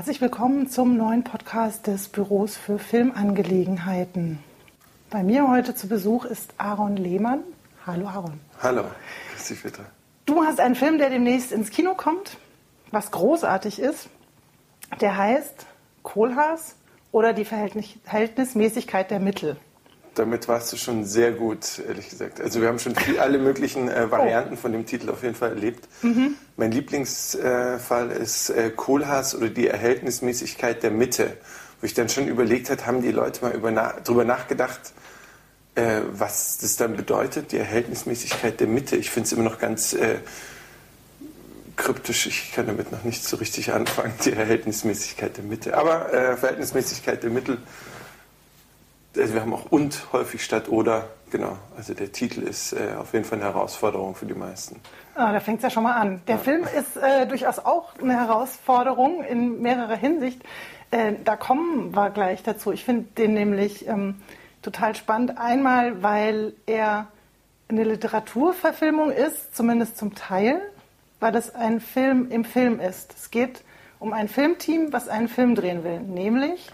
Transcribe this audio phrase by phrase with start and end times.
[0.00, 4.38] Herzlich willkommen zum neuen Podcast des Büros für Filmangelegenheiten.
[5.10, 7.40] Bei mir heute zu Besuch ist Aaron Lehmann.
[7.86, 8.40] Hallo Aaron.
[8.62, 8.84] Hallo,
[9.34, 9.84] grüß dich bitte.
[10.24, 12.38] Du hast einen Film, der demnächst ins Kino kommt,
[12.90, 14.08] was großartig ist.
[15.02, 15.66] Der heißt
[16.02, 16.76] Kohlhaas
[17.12, 19.58] oder die Verhältnismäßigkeit der Mittel.
[20.14, 22.40] Damit warst du schon sehr gut, ehrlich gesagt.
[22.40, 24.10] Also wir haben schon viel, alle möglichen äh, oh.
[24.10, 24.56] Varianten oh.
[24.56, 25.88] von dem Titel auf jeden Fall erlebt.
[26.02, 26.34] Mhm.
[26.56, 31.36] Mein Lieblingsfall äh, ist äh, Kohlhaas oder die Erhältnismäßigkeit der Mitte,
[31.80, 34.92] wo ich dann schon überlegt habe, haben die Leute mal über na drüber nachgedacht,
[35.76, 38.96] äh, was das dann bedeutet, die Erhältnismäßigkeit der Mitte.
[38.96, 40.16] Ich finde es immer noch ganz äh,
[41.76, 42.26] kryptisch.
[42.26, 45.76] Ich kann damit noch nicht so richtig anfangen, die Verhältnismäßigkeit der Mitte.
[45.76, 47.58] Aber äh, Verhältnismäßigkeit der Mittel,
[49.16, 51.56] also wir haben auch und häufig statt oder, genau.
[51.76, 54.80] Also der Titel ist äh, auf jeden Fall eine Herausforderung für die meisten.
[55.14, 56.22] Ah, da fängt es ja schon mal an.
[56.28, 56.40] Der ja.
[56.40, 60.42] Film ist äh, durchaus auch eine Herausforderung in mehrerer Hinsicht.
[60.90, 62.72] Äh, da kommen wir gleich dazu.
[62.72, 64.16] Ich finde den nämlich ähm,
[64.62, 65.38] total spannend.
[65.38, 67.08] Einmal, weil er
[67.68, 70.60] eine Literaturverfilmung ist, zumindest zum Teil
[71.20, 73.14] weil das ein Film im Film ist.
[73.16, 73.62] Es geht
[73.98, 76.68] um ein Filmteam, was einen Film drehen will, nämlich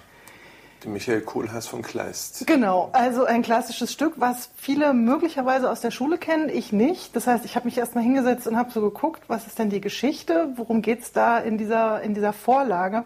[0.87, 2.47] Michael Kohlhaas von Kleist.
[2.47, 7.15] Genau, also ein klassisches Stück, was viele möglicherweise aus der Schule kennen, ich nicht.
[7.17, 9.81] Das heißt, ich habe mich erstmal hingesetzt und habe so geguckt, was ist denn die
[9.81, 13.05] Geschichte, worum geht es da in dieser, in dieser Vorlage.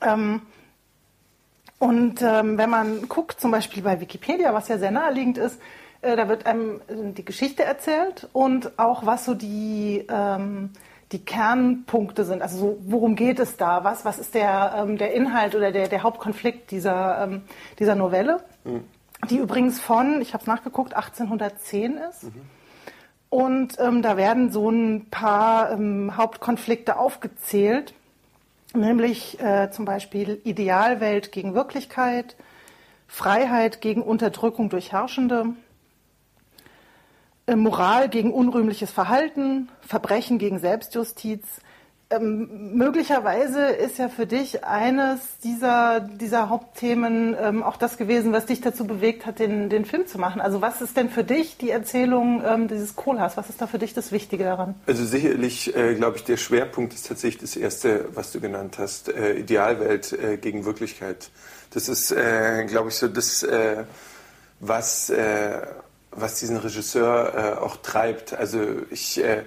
[0.00, 0.42] Ähm,
[1.78, 5.60] und ähm, wenn man guckt, zum Beispiel bei Wikipedia, was ja sehr naheliegend ist,
[6.00, 10.70] äh, da wird einem die Geschichte erzählt und auch was so die, ähm,
[11.12, 12.42] die Kernpunkte sind.
[12.42, 13.84] Also so, worum geht es da?
[13.84, 17.42] Was, was ist der, ähm, der Inhalt oder der, der Hauptkonflikt dieser, ähm,
[17.78, 18.42] dieser Novelle?
[18.64, 18.84] Mhm.
[19.30, 22.24] Die übrigens von, ich habe es nachgeguckt, 1810 ist.
[22.24, 22.42] Mhm.
[23.30, 27.94] Und ähm, da werden so ein paar ähm, Hauptkonflikte aufgezählt,
[28.74, 32.36] nämlich äh, zum Beispiel Idealwelt gegen Wirklichkeit,
[33.06, 35.46] Freiheit gegen Unterdrückung durch Herrschende,
[37.56, 41.42] Moral gegen unrühmliches Verhalten, Verbrechen gegen Selbstjustiz.
[42.10, 48.46] Ähm, möglicherweise ist ja für dich eines dieser, dieser Hauptthemen ähm, auch das gewesen, was
[48.46, 50.40] dich dazu bewegt hat, den, den Film zu machen.
[50.40, 53.36] Also was ist denn für dich die Erzählung ähm, dieses Kohlhaas?
[53.36, 54.74] Was ist da für dich das Wichtige daran?
[54.86, 59.10] Also sicherlich, äh, glaube ich, der Schwerpunkt ist tatsächlich das Erste, was du genannt hast,
[59.10, 61.28] äh, Idealwelt äh, gegen Wirklichkeit.
[61.74, 63.84] Das ist, äh, glaube ich, so das, äh,
[64.60, 65.60] was äh,
[66.10, 68.32] was diesen Regisseur äh, auch treibt.
[68.34, 68.60] Also
[68.90, 69.44] ich, äh,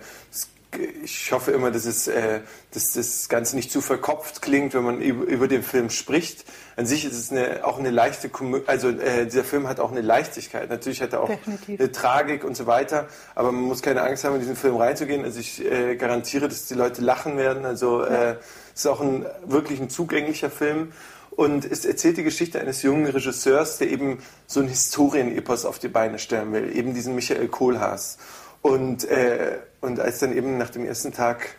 [1.03, 2.41] ich hoffe immer, dass, es, äh,
[2.73, 6.45] dass das Ganze nicht zu verkopft klingt, wenn man über, über den Film spricht.
[6.77, 9.91] An sich ist es eine, auch eine leichte, Komö also äh, dieser Film hat auch
[9.91, 10.69] eine Leichtigkeit.
[10.69, 11.79] Natürlich hat er auch Definitiv.
[11.79, 15.25] eine Tragik und so weiter, aber man muss keine Angst haben, in diesen Film reinzugehen.
[15.25, 17.65] Also ich äh, garantiere, dass die Leute lachen werden.
[17.65, 18.37] Also äh,
[18.73, 20.93] es ist auch ein wirklich ein zugänglicher Film.
[21.31, 25.87] Und es erzählt die Geschichte eines jungen Regisseurs, der eben so ein Historienepos auf die
[25.87, 28.17] Beine stellen will, eben diesen Michael Kohlhaas.
[28.61, 31.55] Und, äh, und als dann eben nach dem ersten Tag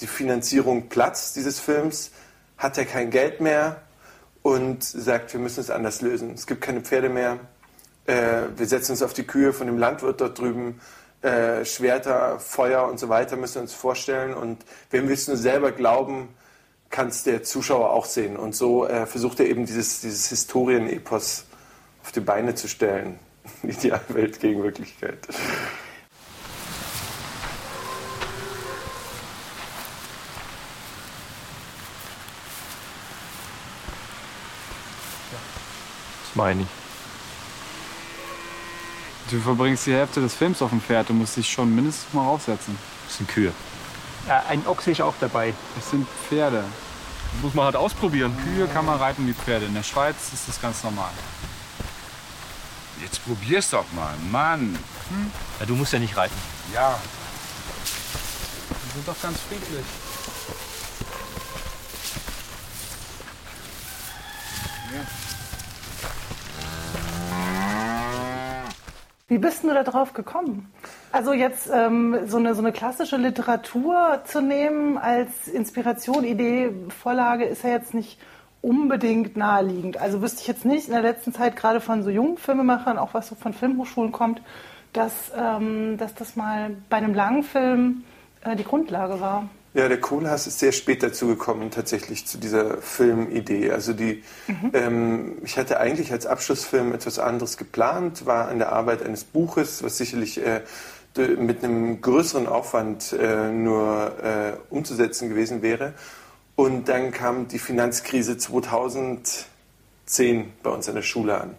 [0.00, 2.10] die Finanzierung platzt dieses Films,
[2.58, 3.82] hat er kein Geld mehr
[4.42, 6.32] und sagt, wir müssen es anders lösen.
[6.34, 7.38] Es gibt keine Pferde mehr.
[8.06, 10.80] Äh, wir setzen uns auf die Kühe von dem Landwirt dort drüben.
[11.22, 14.34] Äh, Schwerter, Feuer und so weiter müssen wir uns vorstellen.
[14.34, 16.28] Und wenn wir es nur selber glauben,
[16.94, 18.36] kann es der Zuschauer auch sehen.
[18.36, 21.44] Und so äh, versucht er eben dieses, dieses Historienepos
[22.04, 23.18] auf die Beine zu stellen.
[23.64, 25.18] Idealwelt gegen Wirklichkeit.
[25.26, 25.36] Das
[36.34, 36.68] meine ich.
[39.32, 41.08] Du verbringst die Hälfte des Films auf dem Pferd.
[41.08, 42.78] Du musst dich schon mindestens mal raufsetzen.
[43.08, 43.52] Das sind Kühe.
[44.28, 45.54] Ja, ein Ochse ist auch dabei.
[45.74, 46.62] Das sind Pferde.
[47.42, 48.34] Muss man halt ausprobieren.
[48.44, 49.66] Kühe kann man reiten wie Pferde.
[49.66, 51.10] In der Schweiz ist das ganz normal.
[53.02, 54.78] Jetzt probier's doch mal, Mann.
[55.10, 55.30] Hm?
[55.60, 56.34] Ja, du musst ja nicht reiten.
[56.72, 56.98] Ja.
[58.70, 59.84] Die sind doch ganz friedlich.
[69.28, 70.72] Wie bist du da drauf gekommen?
[71.14, 77.44] Also jetzt ähm, so, eine, so eine klassische Literatur zu nehmen als Inspiration, Idee, Vorlage
[77.44, 78.18] ist ja jetzt nicht
[78.62, 79.96] unbedingt naheliegend.
[79.96, 83.14] Also wüsste ich jetzt nicht in der letzten Zeit gerade von so jungen Filmemachern, auch
[83.14, 84.42] was so von Filmhochschulen kommt,
[84.92, 88.02] dass, ähm, dass das mal bei einem langen Film
[88.42, 89.48] äh, die Grundlage war.
[89.74, 93.70] Ja, der Kohlhaas ist sehr spät dazu gekommen, tatsächlich zu dieser Filmidee.
[93.70, 94.70] Also die, mhm.
[94.72, 99.84] ähm, ich hatte eigentlich als Abschlussfilm etwas anderes geplant, war an der Arbeit eines Buches,
[99.84, 100.62] was sicherlich äh,
[101.16, 105.94] mit einem größeren Aufwand äh, nur äh, umzusetzen gewesen wäre.
[106.56, 109.46] Und dann kam die Finanzkrise 2010
[110.62, 111.54] bei uns an der Schule an.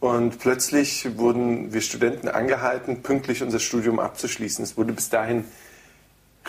[0.00, 4.64] Und plötzlich wurden wir Studenten angehalten, pünktlich unser Studium abzuschließen.
[4.64, 5.44] Es wurde bis dahin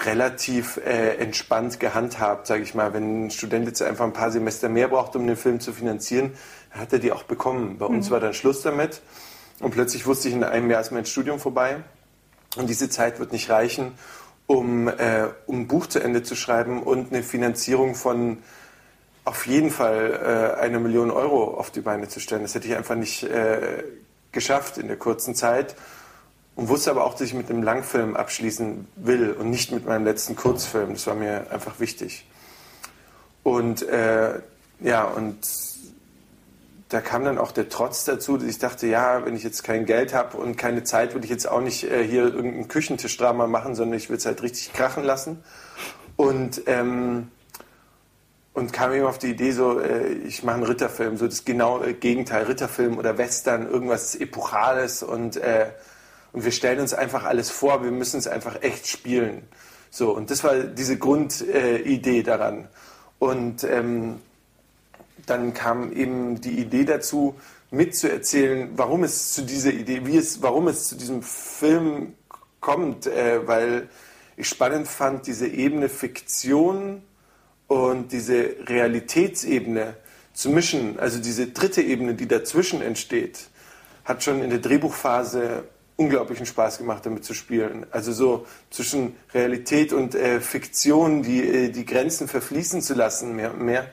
[0.06, 2.94] relativ äh, entspannt gehandhabt, sage ich mal.
[2.94, 6.31] Wenn ein Student jetzt einfach ein paar Semester mehr braucht, um den Film zu finanzieren,
[6.71, 7.77] hat er die auch bekommen.
[7.77, 8.12] Bei uns Mhm.
[8.13, 9.01] war dann Schluss damit.
[9.59, 11.83] Und plötzlich wusste ich, in einem Jahr ist mein Studium vorbei.
[12.57, 13.94] Und diese Zeit wird nicht reichen,
[14.48, 18.39] um, äh, um ein Buch zu Ende zu schreiben und eine Finanzierung von
[19.24, 22.42] auf jeden Fall äh, eine Million Euro auf die Beine zu stellen.
[22.42, 23.83] Das hätte ich einfach nicht äh,
[24.31, 25.75] geschafft in der kurzen Zeit
[26.56, 30.06] und wusste aber auch, dass ich mit einem Langfilm abschließen will und nicht mit meinem
[30.06, 30.94] letzten Kurzfilm.
[30.94, 32.25] Das war mir einfach wichtig.
[33.44, 34.39] Und äh,
[34.81, 35.38] ja, und
[36.92, 39.86] da kam dann auch der Trotz dazu, dass ich dachte, ja, wenn ich jetzt kein
[39.86, 43.76] Geld habe und keine Zeit, würde ich jetzt auch nicht äh, hier irgendein Küchentischdrama machen,
[43.76, 45.42] sondern ich will es halt richtig krachen lassen.
[46.18, 47.30] Und ähm,
[48.54, 51.94] und kam eben auf die Idee, so, äh, ich mache einen Ritterfilm, so das genaue
[51.94, 55.68] Gegenteil, Ritterfilm oder Western, irgendwas Epochales und, äh,
[56.34, 59.44] und wir stellen uns einfach alles vor, wir müssen es einfach echt spielen.
[59.90, 62.68] So, und das war diese Grundidee äh, daran.
[63.20, 64.20] Und ähm,
[65.25, 67.35] dann kam eben die Idee dazu,
[67.71, 72.13] mitzuerzählen, warum es zu dieser Idee, wie es, warum es zu diesem Film
[72.59, 73.89] kommt, äh, weil
[74.38, 77.01] ich spannend fand, diese Ebene Fiktion
[77.68, 79.95] und diese Realitätsebene
[80.33, 83.50] zu mischen, also diese dritte Ebene, die dazwischen entsteht,
[84.03, 85.63] hat schon in der Drehbuchphase
[85.95, 87.85] unglaublichen Spaß gemacht, damit zu spielen.
[87.91, 93.53] Also so zwischen Realität und äh, Fiktion die, äh, die Grenzen verfließen zu lassen, mehr
[93.53, 93.89] und mehr.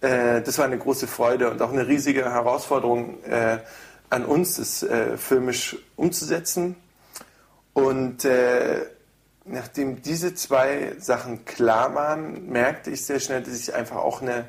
[0.00, 3.58] Äh, das war eine große Freude und auch eine riesige Herausforderung äh,
[4.10, 6.76] an uns, das äh, filmisch umzusetzen.
[7.72, 8.86] Und äh,
[9.44, 14.46] nachdem diese zwei Sachen klar waren, merkte ich sehr schnell, dass ich einfach auch eine,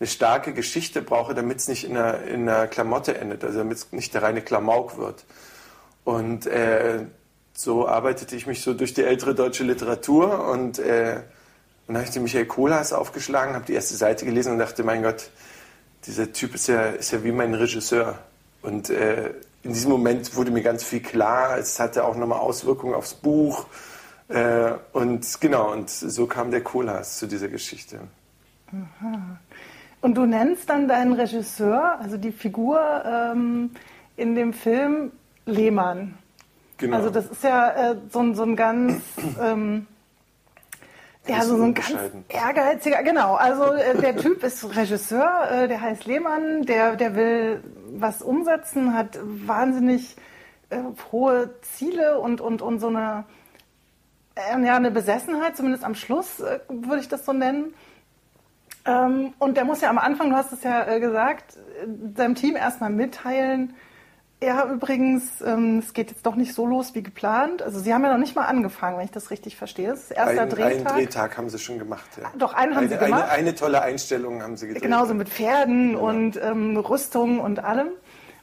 [0.00, 3.78] eine starke Geschichte brauche, damit es nicht in einer, in einer Klamotte endet, also damit
[3.78, 5.24] es nicht der reine Klamauk wird.
[6.04, 7.06] Und äh,
[7.52, 11.20] so arbeitete ich mich so durch die ältere deutsche Literatur und äh,
[11.86, 15.02] dann habe ich den Michael Kohlhaas aufgeschlagen, habe die erste Seite gelesen und dachte, mein
[15.02, 15.30] Gott,
[16.06, 18.18] dieser Typ ist ja, ist ja wie mein Regisseur.
[18.62, 19.30] Und äh,
[19.62, 23.66] in diesem Moment wurde mir ganz viel klar, es hatte auch nochmal Auswirkungen aufs Buch.
[24.28, 28.00] Äh, und genau, und so kam der Kohlhaas zu dieser Geschichte.
[30.00, 33.70] Und du nennst dann deinen Regisseur, also die Figur ähm,
[34.16, 35.12] in dem Film
[35.46, 36.14] Lehmann.
[36.78, 36.96] Genau.
[36.96, 39.00] Also das ist ja äh, so, ein- so ein ganz,
[39.40, 39.86] ähm,
[41.26, 41.94] ja, Bisschen so, ein ganz
[42.28, 43.34] ehrgeiziger, genau.
[43.34, 48.94] Also äh, der Typ ist Regisseur, äh, der heißt Lehmann, der, der will was umsetzen,
[48.94, 50.16] hat wahnsinnig
[50.70, 50.78] äh,
[51.12, 53.24] hohe Ziele und, und, und so eine,
[54.34, 57.72] äh, ja, eine Besessenheit, zumindest am Schluss äh, würde ich das so nennen.
[58.84, 61.56] Ähm, und der muss ja am Anfang, du hast es ja äh, gesagt,
[62.16, 63.74] seinem Team erstmal mitteilen,
[64.44, 67.62] ja, übrigens, ähm, es geht jetzt doch nicht so los wie geplant.
[67.62, 69.88] Also Sie haben ja noch nicht mal angefangen, wenn ich das richtig verstehe.
[69.90, 70.72] Das ist erster Ein, Drehtag.
[70.72, 72.08] einen Drehtag haben sie schon gemacht.
[72.20, 72.30] Ja.
[72.36, 73.22] Doch, einen haben eine, sie gemacht.
[73.24, 74.82] Eine, eine tolle Einstellung haben sie gedreht.
[74.82, 76.06] Genauso mit Pferden Genau.
[76.08, 77.88] und ähm, Rüstung und allem.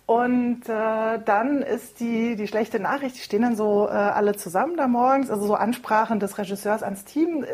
[0.05, 4.75] Und äh, dann ist die, die schlechte Nachricht, die stehen dann so äh, alle zusammen
[4.75, 7.45] da morgens, also so Ansprachen des Regisseurs ans Team.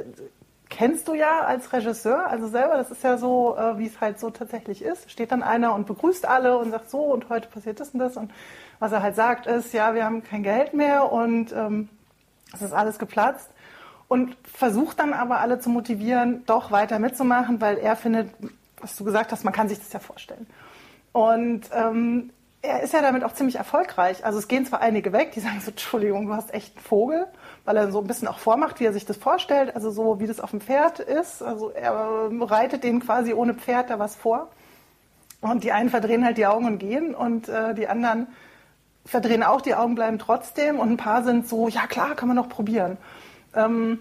[0.76, 4.20] Kennst du ja als Regisseur, also selber, das ist ja so, äh, wie es halt
[4.20, 5.10] so tatsächlich ist.
[5.10, 8.18] Steht dann einer und begrüßt alle und sagt so, und heute passiert das und das.
[8.18, 8.30] Und
[8.80, 11.88] was er halt sagt ist, ja, wir haben kein Geld mehr und ähm,
[12.54, 13.50] es ist alles geplatzt.
[14.10, 18.32] Und versucht dann aber alle zu motivieren, doch weiter mitzumachen, weil er findet,
[18.82, 20.46] was du gesagt hast, man kann sich das ja vorstellen.
[21.14, 22.32] Und ähm,
[22.66, 24.26] er ist ja damit auch ziemlich erfolgreich.
[24.26, 27.28] Also es gehen zwar einige weg, die sagen so, Entschuldigung, du hast echt einen Vogel,
[27.64, 30.28] weil er so ein bisschen auch vormacht, wie er sich das vorstellt, also so wie
[30.28, 31.42] das auf dem Pferd ist.
[31.42, 34.50] Also er ähm, reitet denen quasi ohne Pferd da was vor.
[35.42, 38.28] Und die einen verdrehen halt die Augen und gehen und äh, die anderen
[39.06, 42.36] verdrehen auch die Augen, bleiben trotzdem und ein paar sind so, ja klar, kann man
[42.36, 42.98] noch probieren.
[43.54, 44.00] Ähm,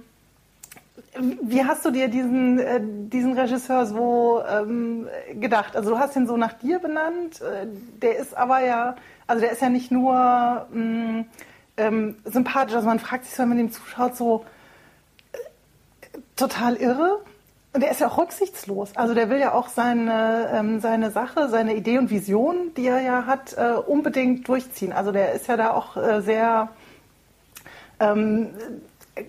[1.18, 5.76] wie hast du dir diesen, äh, diesen Regisseur so ähm, gedacht?
[5.76, 7.66] Also du hast ihn so nach dir benannt, äh,
[8.00, 11.24] der ist aber ja, also der ist ja nicht nur mh,
[11.76, 14.44] ähm, sympathisch, also man fragt sich wenn man ihm zuschaut, so
[15.32, 17.20] äh, total irre.
[17.72, 18.94] Und der ist ja auch rücksichtslos.
[18.94, 23.00] Also der will ja auch seine, ähm, seine Sache, seine Idee und Vision, die er
[23.00, 24.92] ja hat, äh, unbedingt durchziehen.
[24.92, 26.68] Also der ist ja da auch äh, sehr
[27.98, 28.50] ähm,
[29.16, 29.24] äh,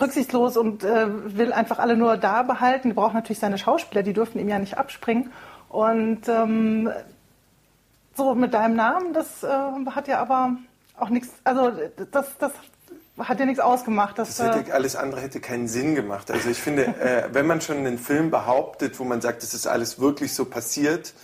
[0.00, 2.88] rücksichtslos und äh, will einfach alle nur da behalten.
[2.88, 5.32] Die braucht natürlich seine Schauspieler, die dürfen ihm ja nicht abspringen.
[5.68, 6.90] Und ähm,
[8.16, 9.48] so mit deinem Namen, das äh,
[9.90, 10.56] hat ja aber
[10.98, 11.72] auch nichts, also
[12.10, 12.52] das, das
[13.18, 14.18] hat dir nichts ausgemacht.
[14.18, 16.30] Dass, das hätte, alles andere hätte keinen Sinn gemacht.
[16.30, 19.66] Also ich finde, äh, wenn man schon einen Film behauptet, wo man sagt, das ist
[19.66, 21.14] alles wirklich so passiert,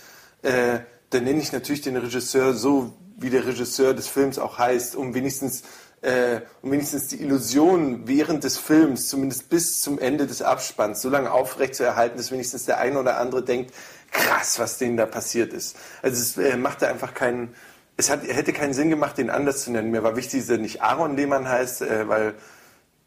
[0.41, 4.95] äh, dann nenne ich natürlich den Regisseur so, wie der Regisseur des Films auch heißt,
[4.95, 5.63] um wenigstens
[6.05, 11.31] äh, wenigstens die Illusion während des Films, zumindest bis zum Ende des Abspanns, so lange
[11.31, 13.73] aufrechtzuerhalten, dass wenigstens der eine oder andere denkt,
[14.11, 15.75] krass, was denen da passiert ist.
[16.01, 17.55] Also es äh, machte einfach keinen,
[17.97, 19.89] es hat, hätte keinen Sinn gemacht, den anders zu nennen.
[19.89, 22.35] Mir war wichtig, dass er nicht Aaron Lehmann heißt, äh, weil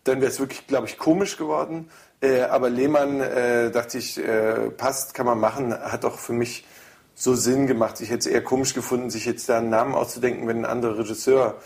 [0.02, 1.90] dann wäre es wirklich, glaube ich, komisch geworden.
[2.20, 6.66] Äh, aber Lehmann, äh, dachte ich, äh, passt, kann man machen, hat auch für mich
[7.14, 8.00] so Sinn gemacht.
[8.00, 10.98] Ich hätte es eher komisch gefunden, sich jetzt da einen Namen auszudenken, wenn ein anderer
[10.98, 11.58] Regisseur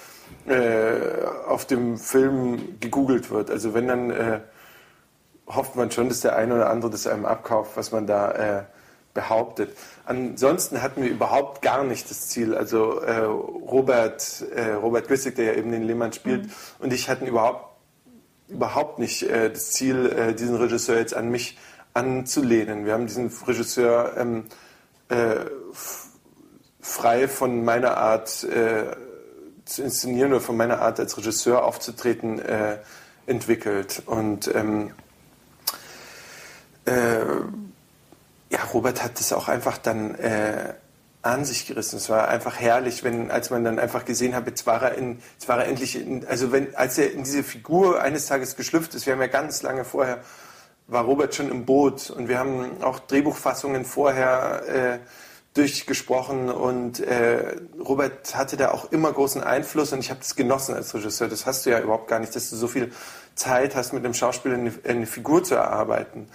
[0.46, 3.50] äh, auf dem Film gegoogelt wird.
[3.50, 4.40] Also wenn dann äh,
[5.46, 8.62] hofft man schon, dass der eine oder andere das einem abkauft, was man da äh,
[9.14, 9.76] behauptet.
[10.06, 12.54] Ansonsten hatten wir überhaupt gar nicht das Ziel.
[12.54, 16.52] Also äh, Robert, äh, Robert Güssig, der ja eben den Lehmann spielt, mhm.
[16.78, 17.70] und ich hatten überhaupt
[18.48, 21.58] überhaupt nicht äh, das Ziel, diesen Regisseur jetzt an mich
[21.94, 22.84] anzulehnen.
[22.84, 24.44] Wir haben diesen Regisseur ähm,
[25.08, 25.36] äh,
[26.80, 28.96] frei von meiner Art äh,
[29.64, 32.78] zu inszenieren oder von meiner Art als Regisseur aufzutreten äh,
[33.26, 34.02] entwickelt.
[34.06, 34.92] Und ähm,
[36.84, 37.20] äh,
[38.50, 40.74] ja, Robert hat das auch einfach dann äh,
[41.22, 41.96] an sich gerissen.
[41.96, 45.20] Es war einfach herrlich, wenn, als man dann einfach gesehen hat, jetzt war er, in,
[45.34, 48.94] jetzt war er endlich, in, also wenn, als er in diese Figur eines Tages geschlüpft
[48.94, 50.18] ist, wir haben ja ganz lange vorher,
[50.88, 54.98] war Robert schon im Boot und wir haben auch Drehbuchfassungen vorher äh,
[55.54, 60.74] durchgesprochen und äh, Robert hatte da auch immer großen Einfluss und ich habe das genossen
[60.74, 61.28] als Regisseur.
[61.28, 62.90] Das hast du ja überhaupt gar nicht, dass du so viel
[63.34, 66.28] Zeit hast, mit einem Schauspieler eine, eine Figur zu erarbeiten.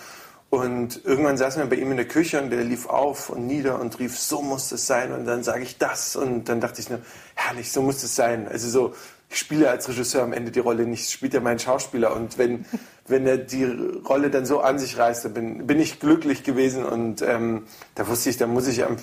[0.50, 3.82] Und irgendwann saßen wir bei ihm in der Küche und der lief auf und nieder
[3.82, 5.12] und rief, so muss es sein.
[5.12, 6.16] Und dann sage ich das.
[6.16, 7.02] Und dann dachte ich nur,
[7.36, 8.48] herrlich, so muss es sein.
[8.48, 8.96] Also so,
[9.30, 12.16] ich spiele als Regisseur am Ende die Rolle nicht, spielt ja mein Schauspieler.
[12.16, 12.66] Und wenn,
[13.08, 16.86] wenn er die Rolle dann so an sich reißt, dann bin, bin ich glücklich gewesen.
[16.86, 17.64] Und ähm,
[17.96, 18.98] da wusste ich, da muss ich am,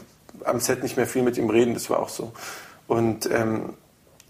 [0.45, 1.75] am Set nicht mehr viel mit ihm reden.
[1.75, 2.33] Das war auch so.
[2.87, 3.75] Und, ähm,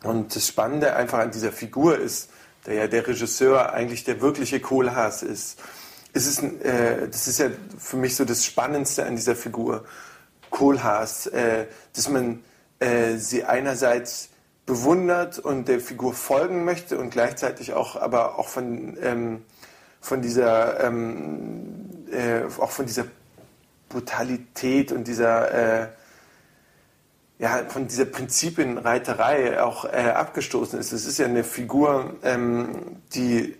[0.02, 2.30] und das Spannende einfach an dieser Figur ist,
[2.66, 5.58] der ja der Regisseur eigentlich der wirkliche Kohlhaas ist
[6.14, 9.84] es ist, äh, das ist ja für mich so das Spannendste an dieser Figur,
[10.48, 12.44] Kohlhaas, äh, dass man
[12.78, 14.28] äh, sie einerseits
[14.66, 19.42] bewundert und der Figur folgen möchte und gleichzeitig auch, aber auch von, ähm,
[20.00, 23.04] von dieser, ähm, äh, auch von dieser
[23.88, 25.88] Brutalität und dieser, äh,
[27.38, 30.92] ja, von dieser Prinzipienreiterei auch äh, abgestoßen ist.
[30.92, 33.56] Es ist ja eine Figur, ähm, die,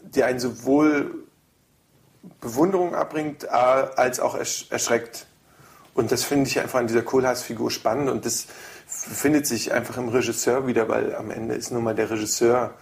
[0.00, 1.26] die einen sowohl
[2.40, 5.26] Bewunderung abbringt, als auch erschreckt.
[5.94, 8.46] Und das finde ich einfach an dieser Kohlhaas-Figur spannend und das
[8.86, 12.74] findet sich einfach im Regisseur wieder, weil am Ende ist nun mal der Regisseur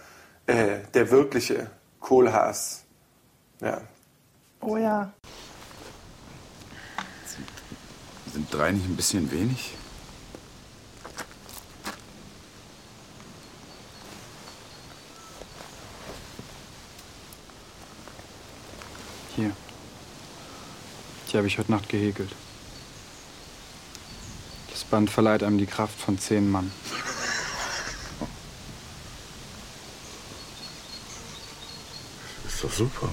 [0.45, 1.69] äh, der wirkliche
[1.99, 2.83] Kohlhaas.
[3.59, 3.81] Ja.
[4.61, 5.11] Oh ja.
[8.31, 9.73] Sind drei nicht ein bisschen wenig?
[19.35, 19.51] Hier.
[21.31, 22.31] Die habe ich heute Nacht gehäkelt.
[24.89, 26.71] Band verleiht einem die Kraft von zehn Mann.
[32.43, 33.09] Das ist doch super.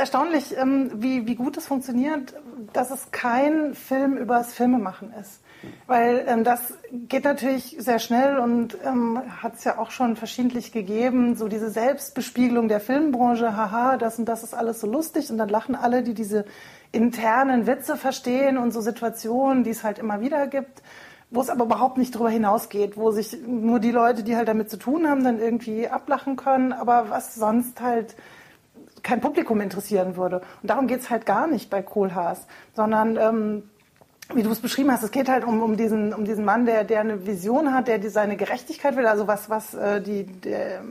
[0.00, 2.34] Erstaunlich, ähm, wie, wie gut es funktioniert,
[2.72, 5.40] dass es kein Film übers Filmemachen ist.
[5.86, 10.72] Weil ähm, das geht natürlich sehr schnell und ähm, hat es ja auch schon verschiedentlich
[10.72, 15.38] gegeben, so diese Selbstbespiegelung der Filmbranche, haha, das und das ist alles so lustig und
[15.38, 16.46] dann lachen alle, die diese
[16.92, 20.82] internen Witze verstehen und so Situationen, die es halt immer wieder gibt
[21.30, 24.68] wo es aber überhaupt nicht darüber hinausgeht, wo sich nur die Leute, die halt damit
[24.68, 28.16] zu tun haben, dann irgendwie ablachen können, aber was sonst halt
[29.02, 30.42] kein Publikum interessieren würde.
[30.62, 33.62] Und darum geht es halt gar nicht bei Kohlhaas, sondern ähm,
[34.34, 36.84] wie du es beschrieben hast, es geht halt um, um, diesen, um diesen Mann, der,
[36.84, 40.82] der eine Vision hat, der die seine Gerechtigkeit will, also was, was äh, die, der,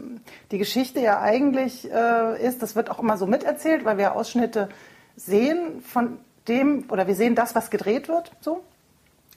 [0.51, 4.69] die Geschichte ja eigentlich äh, ist, das wird auch immer so miterzählt, weil wir Ausschnitte
[5.15, 8.63] sehen von dem, oder wir sehen das, was gedreht wird, so.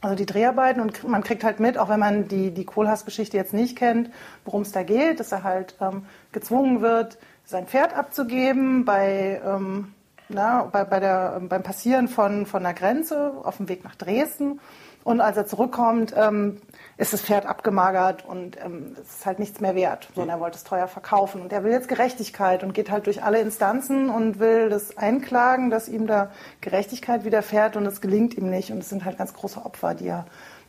[0.01, 3.55] Also die Dreharbeiten und man kriegt halt mit, auch wenn man die, die Kohlhaas-Geschichte jetzt
[3.55, 4.11] nicht kennt,
[4.45, 9.95] worum es da geht, dass er halt ähm, gezwungen wird, sein Pferd abzugeben bei, ähm,
[10.29, 14.61] na, bei, bei der, beim Passieren von, von der Grenze auf dem Weg nach Dresden.
[15.05, 16.61] Und als er zurückkommt, ähm,
[16.97, 20.09] ist das Pferd abgemagert und ähm, es ist halt nichts mehr wert.
[20.15, 21.43] So, und er wollte es teuer verkaufen.
[21.43, 25.71] Und er will jetzt Gerechtigkeit und geht halt durch alle Instanzen und will das einklagen,
[25.71, 26.31] dass ihm da
[26.61, 28.71] Gerechtigkeit widerfährt und es gelingt ihm nicht.
[28.71, 30.27] Und es sind halt ganz große Opfer, die er,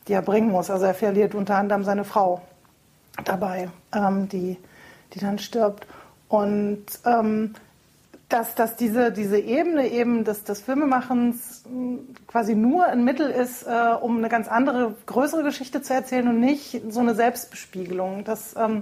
[0.07, 0.71] die er bringen muss.
[0.71, 2.41] Also er verliert unter anderem seine Frau
[3.25, 4.57] dabei, ähm, die,
[5.13, 5.85] die dann stirbt.
[6.33, 7.53] Und ähm,
[8.27, 13.67] dass, dass diese, diese Ebene eben des, des Filmemachens mh, quasi nur ein Mittel ist,
[13.67, 18.23] äh, um eine ganz andere, größere Geschichte zu erzählen und nicht so eine Selbstbespiegelung.
[18.23, 18.81] Das, ähm,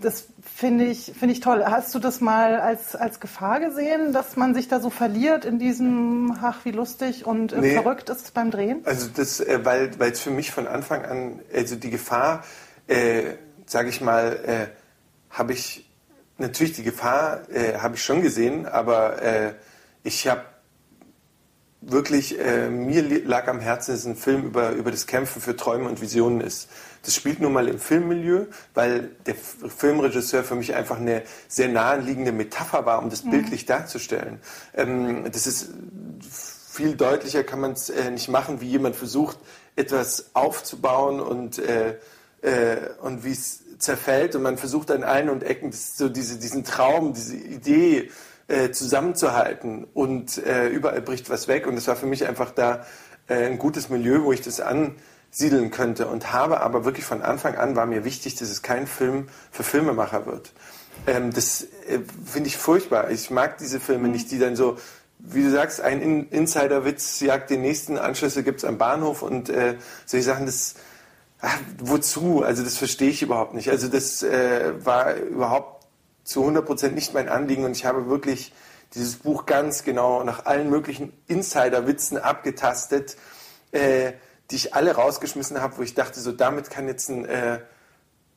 [0.00, 1.62] das finde ich, finde ich toll.
[1.62, 5.58] Hast du das mal als, als Gefahr gesehen, dass man sich da so verliert in
[5.58, 7.74] diesem, ach, wie lustig und äh, Nee.
[7.74, 8.80] verrückt ist beim Drehen?
[8.86, 12.44] Also das, äh, weil weil es für mich von Anfang an, also die Gefahr,
[12.86, 13.34] äh,
[13.66, 14.66] sage ich mal, äh,
[15.28, 15.84] habe ich
[16.38, 19.54] natürlich die Gefahr äh, habe ich schon gesehen, aber äh,
[20.02, 20.42] ich habe
[21.80, 25.56] wirklich äh, mir lag am Herzen, dass es ein Film über über das Kämpfen für
[25.56, 26.68] Träume und Visionen ist.
[27.02, 32.32] Das spielt nun mal im Filmmilieu, weil der Filmregisseur für mich einfach eine sehr naheliegende
[32.32, 34.40] Metapher war, um das bildlich darzustellen.
[34.74, 35.70] Ähm, das ist
[36.78, 39.36] viel deutlicher kann man es äh, nicht machen, wie jemand versucht,
[39.74, 41.96] etwas aufzubauen und, äh,
[42.40, 46.64] äh, und wie es zerfällt und man versucht an allen und Ecken so diese, diesen
[46.64, 48.10] Traum, diese Idee
[48.48, 52.86] äh, zusammenzuhalten und äh, überall bricht was weg und es war für mich einfach da
[53.28, 57.56] äh, ein gutes Milieu, wo ich das ansiedeln könnte und habe aber wirklich von Anfang
[57.56, 60.52] an war mir wichtig, dass es kein Film für Filmemacher wird.
[61.06, 63.10] Ähm, das äh, finde ich furchtbar.
[63.10, 64.78] Ich mag diese Filme nicht, die dann so,
[65.18, 69.76] wie du sagst, ein In Insiderwitz jagt den nächsten, Anschlüsse gibt's am Bahnhof und äh,
[70.06, 70.74] solche Sachen, das,
[71.40, 72.42] ach, wozu?
[72.42, 73.70] Also das verstehe ich überhaupt nicht.
[73.70, 75.86] Also das äh, war überhaupt
[76.24, 78.52] zu 100% nicht mein Anliegen und ich habe wirklich
[78.94, 83.16] dieses Buch ganz genau nach allen möglichen Insiderwitzen abgetastet,
[83.72, 84.12] äh,
[84.50, 87.60] die ich alle rausgeschmissen habe, wo ich dachte, so damit kann jetzt ein, äh,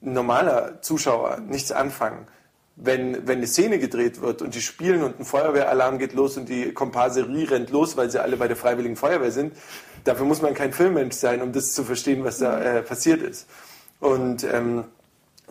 [0.02, 2.28] ein normaler Zuschauer nichts anfangen.
[2.84, 6.50] Wenn, wenn eine Szene gedreht wird und die spielen und ein Feuerwehralarm geht los und
[6.50, 9.54] die Komparserie rennt los, weil sie alle bei der Freiwilligen Feuerwehr sind,
[10.04, 13.48] dafür muss man kein Filmmensch sein, um das zu verstehen, was da äh, passiert ist.
[14.00, 14.86] Und, ähm,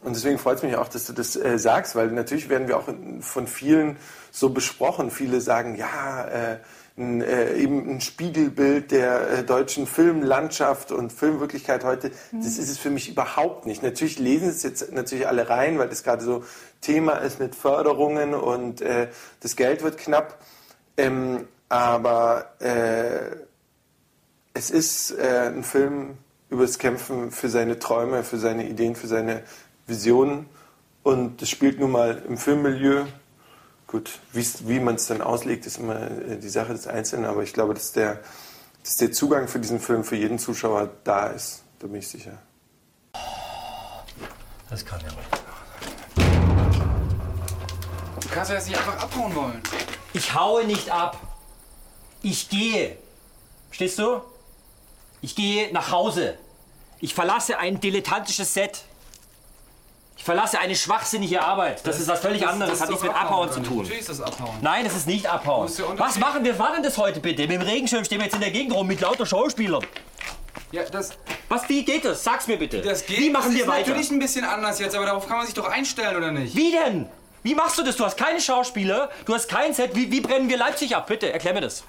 [0.02, 2.76] und deswegen freut es mich auch, dass du das äh, sagst, weil natürlich werden wir
[2.76, 2.88] auch
[3.20, 3.96] von vielen
[4.32, 5.12] so besprochen.
[5.12, 6.56] Viele sagen, ja, äh,
[6.96, 12.10] ein, äh, eben ein Spiegelbild der äh, deutschen Filmlandschaft und Filmwirklichkeit heute.
[12.32, 13.82] Das ist es für mich überhaupt nicht.
[13.82, 16.44] Natürlich lesen es jetzt natürlich alle rein, weil das gerade so
[16.80, 19.08] Thema ist mit Förderungen und äh,
[19.40, 20.38] das Geld wird knapp.
[20.96, 23.36] Ähm, aber äh,
[24.54, 26.18] es ist äh, ein Film
[26.50, 29.44] über das Kämpfen für seine Träume, für seine Ideen, für seine
[29.86, 30.46] Visionen.
[31.02, 33.04] Und das spielt nun mal im Filmmilieu.
[33.90, 37.24] Gut, wie's- wie man es dann auslegt, ist immer äh, die Sache des Einzelnen.
[37.24, 38.20] Aber ich glaube, dass der,
[38.84, 41.64] dass der Zugang für diesen Film für jeden Zuschauer da ist.
[41.80, 42.38] Da bin ich sicher.
[44.68, 45.28] Das kann ja nicht.
[48.20, 49.60] Du kannst ja jetzt nicht einfach abhauen wollen.
[50.12, 51.18] Ich haue nicht ab.
[52.22, 52.96] Ich gehe.
[53.70, 54.20] Verstehst du?
[55.20, 56.38] Ich gehe nach Hause.
[57.00, 58.84] Ich verlasse ein dilettantisches Set.
[60.20, 61.80] Ich verlasse eine schwachsinnige Arbeit.
[61.86, 62.72] Das, ist was völlig anderes.
[62.72, 63.78] Das hat ist nichts mit Abhauen oder zu tun.
[63.78, 64.54] Natürlich ist das Abhauen.
[64.60, 65.66] Nein, das ist nicht Abhauen.
[65.66, 66.52] ist der Was machen wir?
[66.52, 67.40] Denn das heute bitte?
[67.48, 69.82] Mit dem Regenschirm stehen wir jetzt in der Gegend rum mit lauter Schauspielern.
[70.72, 71.12] Ja, das,
[71.48, 72.22] Was, wie geht das?
[72.22, 72.82] Sag's mir bitte.
[72.82, 73.18] das geht.
[73.18, 73.88] Wie machen das wir ist weiter?
[73.88, 76.54] natürlich ein bisschen anders jetzt, aber darauf kann man sich doch einstellen, oder nicht?
[76.54, 77.08] Wie denn?
[77.42, 77.96] Wie machst du das?
[77.96, 79.96] Du hast keine Schauspieler, du hast kein Set.
[79.96, 81.06] Wie, wie brennen wir Leipzig ab?
[81.06, 81.82] Bitte, erklär mir das.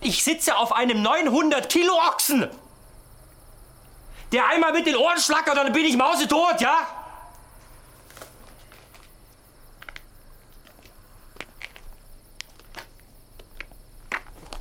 [0.00, 2.48] Ich sitze auf einem 900 Kilo Ochsen.
[4.32, 6.86] Der einmal mit den Ohren schlackert, dann bin ich mausetot, ja?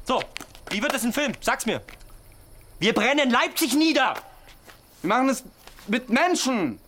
[0.06, 0.24] So,
[0.70, 1.34] wie wird das ein Film?
[1.42, 1.82] Sag's mir.
[2.80, 4.14] Wir brennen Leipzig nieder.
[5.02, 5.44] Wir machen das
[5.88, 6.80] mit Menschen.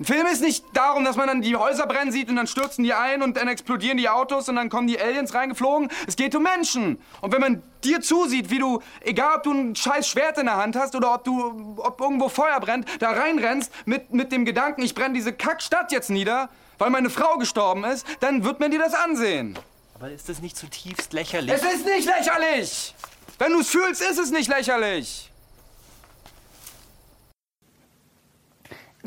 [0.00, 2.82] Ein Film ist nicht darum, dass man dann die Häuser brennen sieht und dann stürzen
[2.82, 5.90] die ein und dann explodieren die Autos und dann kommen die Aliens reingeflogen.
[6.06, 6.98] Es geht um Menschen.
[7.20, 10.56] Und wenn man dir zusieht, wie du, egal ob du ein scheiß Schwert in der
[10.56, 14.82] Hand hast oder ob du, ob irgendwo Feuer brennt, da reinrennst mit, mit dem Gedanken,
[14.82, 18.80] ich brenne diese Kackstadt jetzt nieder, weil meine Frau gestorben ist, dann wird man dir
[18.80, 19.58] das ansehen.
[19.94, 21.54] Aber ist das nicht zutiefst lächerlich?
[21.54, 22.94] Es ist nicht lächerlich!
[23.38, 25.31] Wenn du es fühlst, ist es nicht lächerlich.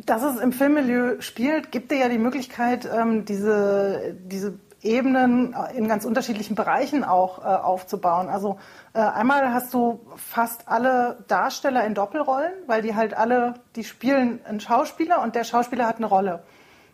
[0.05, 5.87] Dass es im Filmmilieu spielt, gibt dir ja die Möglichkeit, ähm, diese, diese Ebenen in
[5.87, 8.29] ganz unterschiedlichen Bereichen auch äh, aufzubauen.
[8.29, 8.59] Also
[8.93, 14.39] äh, einmal hast du fast alle Darsteller in Doppelrollen, weil die halt alle, die spielen
[14.45, 16.43] einen Schauspieler und der Schauspieler hat eine Rolle.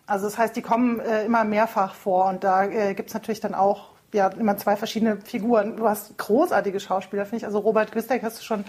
[0.07, 3.41] Also das heißt, die kommen äh, immer mehrfach vor und da äh, gibt es natürlich
[3.41, 5.77] dann auch ja immer zwei verschiedene Figuren.
[5.77, 7.45] Du hast großartige Schauspieler, finde ich.
[7.45, 8.63] Also Robert Gwistek hast du schon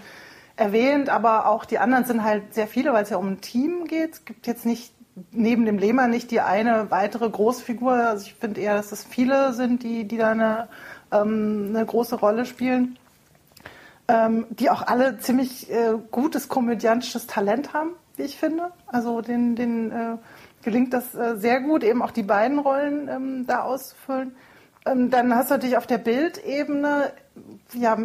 [0.55, 3.85] erwähnt, aber auch die anderen sind halt sehr viele, weil es ja um ein Team
[3.85, 4.13] geht.
[4.13, 4.93] Es gibt jetzt nicht
[5.31, 7.93] neben dem Lehmann nicht die eine weitere Großfigur.
[7.93, 10.67] Also ich finde eher, dass es viele sind, die, die da eine,
[11.11, 12.97] ähm, eine große Rolle spielen,
[14.07, 18.71] ähm, die auch alle ziemlich äh, gutes komödiantisches Talent haben, wie ich finde.
[18.87, 20.17] Also den, den äh,
[20.63, 24.35] gelingt das äh, sehr gut, eben auch die beiden Rollen ähm, da auszufüllen.
[24.85, 27.11] Ähm, dann hast du natürlich auf der Bildebene,
[27.73, 27.97] ja,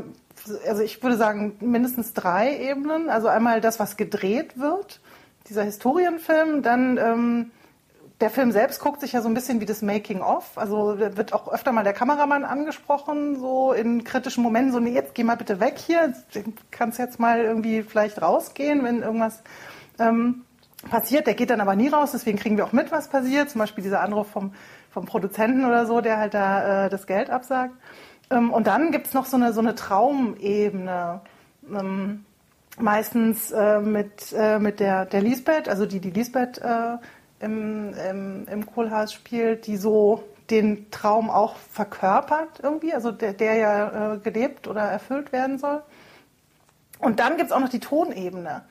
[0.66, 3.11] also ich würde sagen mindestens drei Ebenen.
[3.11, 5.01] Also einmal das, was gedreht wird
[5.48, 6.62] dieser Historienfilm.
[6.62, 7.51] Dann ähm,
[8.20, 10.59] der Film selbst guckt sich ja so ein bisschen wie das Making-of.
[10.59, 14.90] Also da wird auch öfter mal der Kameramann angesprochen, so in kritischen Momenten, so, nee,
[14.90, 16.12] jetzt geh mal bitte weg hier,
[16.70, 19.42] kannst jetzt mal irgendwie vielleicht rausgehen, wenn irgendwas
[19.98, 20.42] ähm,
[20.90, 21.27] passiert.
[21.27, 23.51] Der geht dann aber nie raus, deswegen kriegen wir auch mit, was passiert.
[23.51, 24.53] Zum Beispiel dieser Anruf vom,
[24.90, 27.74] vom Produzenten oder so, der halt da äh, das Geld absagt.
[28.31, 31.21] Ähm, und dann gibt's noch so eine, so eine Traumebene.
[31.71, 32.25] Ähm,
[32.79, 36.97] meistens äh, mit, äh, mit der, der Lisbeth, also die die Lisbeth äh,
[37.41, 43.55] im, im, im Kohlhaas spielt, die so den Traum auch verkörpert irgendwie, also der, der
[43.57, 45.83] ja gelebt oder erfüllt werden soll.
[47.01, 48.62] Und dann gibt es auch noch die Tonebene.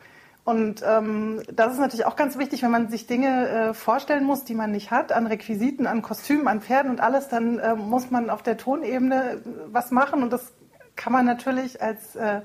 [0.48, 4.46] Und ähm, das ist natürlich auch ganz wichtig, wenn man sich Dinge äh, vorstellen muss,
[4.46, 8.12] die man nicht hat, an Requisiten, an Kostümen, an Pferden und alles, dann äh, muss
[8.12, 9.42] man auf der Tonebene
[9.74, 10.24] was machen.
[10.24, 10.54] Und das
[10.96, 12.40] kann man natürlich als äh,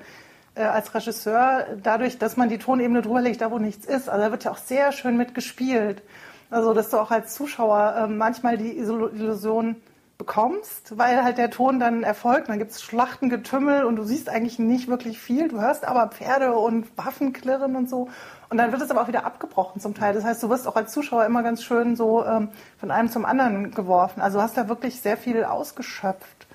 [0.56, 4.08] äh, als Regisseur dadurch, dass man die Tonebene drüber legt, da wo nichts ist.
[4.08, 6.02] Also da wird ja auch sehr schön mitgespielt.
[6.50, 9.76] Also dass du auch als Zuschauer äh, manchmal die Illusion
[10.22, 12.48] bekommst, weil halt der Ton dann erfolgt.
[12.48, 15.48] Dann gibt es Schlachtengetümmel und du siehst eigentlich nicht wirklich viel.
[15.48, 18.08] Du hörst aber Pferde und Waffen klirren und so.
[18.48, 20.14] Und dann wird es aber auch wieder abgebrochen zum Teil.
[20.14, 23.24] Das heißt, du wirst auch als Zuschauer immer ganz schön so ähm, von einem zum
[23.24, 24.20] anderen geworfen.
[24.20, 26.46] Also hast da wirklich sehr viel ausgeschöpft.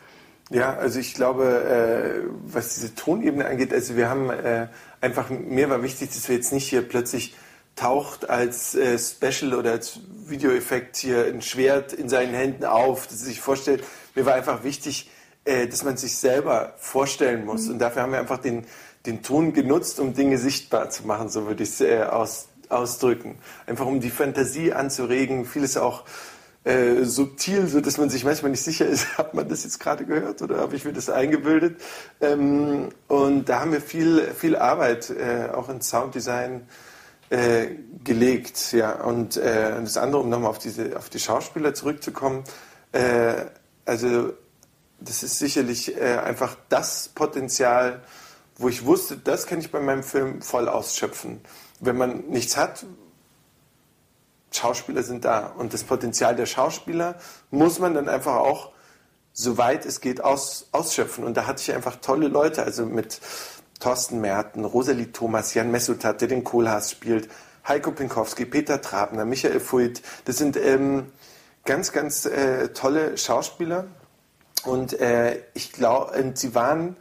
[0.50, 4.68] Ja, also ich glaube, äh, was diese Tonebene angeht, also wir haben äh,
[5.02, 7.36] einfach, mir war wichtig, dass wir jetzt nicht hier plötzlich
[7.78, 13.22] taucht als äh, Special oder als Videoeffekt hier ein Schwert in seinen Händen auf, dass
[13.22, 13.84] er sich vorstellt.
[14.16, 15.10] Mir war einfach wichtig,
[15.46, 17.66] äh, dass man sich selber vorstellen muss.
[17.66, 17.74] Mhm.
[17.74, 18.66] Und dafür haben wir einfach den,
[19.06, 23.38] den Ton genutzt, um Dinge sichtbar zu machen, so würde ich es äh, aus, ausdrücken.
[23.66, 26.04] Einfach um die Fantasie anzuregen, vieles auch
[26.64, 30.04] äh, subtil, so dass man sich manchmal nicht sicher ist, hat man das jetzt gerade
[30.04, 31.80] gehört oder habe ich mir das eingebildet?
[32.20, 36.68] Ähm, und da haben wir viel, viel Arbeit äh, auch in Sounddesign
[37.30, 37.68] äh,
[38.04, 38.72] gelegt.
[38.72, 39.04] Ja.
[39.04, 40.60] Und äh, das andere, um nochmal auf,
[40.96, 42.44] auf die Schauspieler zurückzukommen,
[42.92, 43.46] äh,
[43.86, 44.34] also
[45.00, 48.02] das ist sicherlich äh, einfach das Potenzial,
[48.58, 51.42] wo ich wusste, das kann ich bei meinem Film voll ausschöpfen.
[51.80, 52.86] Wenn man nichts hat,
[54.52, 55.48] Schauspieler sind da.
[55.58, 57.16] Und das Potenzial der Schauspieler
[57.52, 58.72] muss man dann einfach auch,
[59.34, 61.24] soweit es geht, aus, ausschöpfen.
[61.24, 63.20] Und da hatte ich einfach tolle Leute, also mit
[63.80, 67.30] Thorsten Merten, Rosalie Thomas, Jan Messutat, der den Kohlhaas spielt,
[67.68, 70.02] Heiko Pinkowski, Peter Trabner, Michael Fuit.
[70.26, 71.08] Das sind ähm,
[71.66, 73.86] ganz, ganz äh, tolle Schauspieler.
[74.64, 76.96] Und äh, ich glaube, sie waren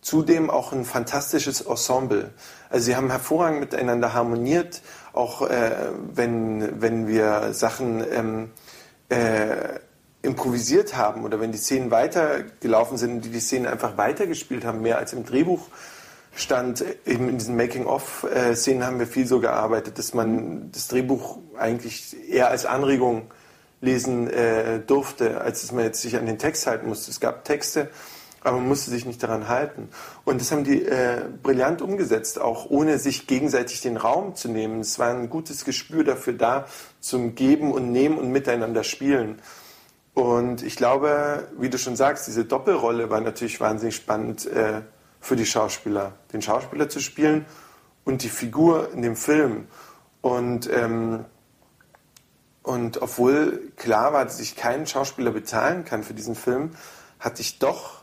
[0.00, 2.30] zudem auch ein fantastisches Ensemble.
[2.70, 4.82] Also sie haben hervorragend miteinander harmoniert
[5.16, 5.70] auch äh,
[6.14, 8.50] wenn, wenn wir Sachen ähm,
[9.08, 9.80] äh,
[10.22, 14.82] improvisiert haben oder wenn die Szenen weitergelaufen sind und die die Szenen einfach weitergespielt haben,
[14.82, 15.68] mehr als im Drehbuch
[16.36, 22.16] stand, eben in diesen Making-of-Szenen haben wir viel so gearbeitet, dass man das Drehbuch eigentlich
[22.30, 23.30] eher als Anregung
[23.80, 27.10] lesen äh, durfte, als dass man jetzt sich an den Text halten musste.
[27.10, 27.90] Es gab Texte,
[28.42, 29.88] aber man musste sich nicht daran halten.
[30.24, 34.80] Und das haben die äh, brillant umgesetzt, auch ohne sich gegenseitig den Raum zu nehmen.
[34.80, 36.66] Es war ein gutes Gespür dafür da,
[37.00, 39.40] zum Geben und Nehmen und miteinander spielen.
[40.14, 44.82] Und ich glaube, wie du schon sagst, diese Doppelrolle war natürlich wahnsinnig spannend äh,
[45.26, 47.46] für die Schauspieler, den Schauspieler zu spielen
[48.04, 49.66] und die Figur in dem Film.
[50.20, 51.24] Und, ähm,
[52.62, 56.76] und obwohl klar war, dass ich keinen Schauspieler bezahlen kann für diesen Film,
[57.18, 58.02] hatte ich doch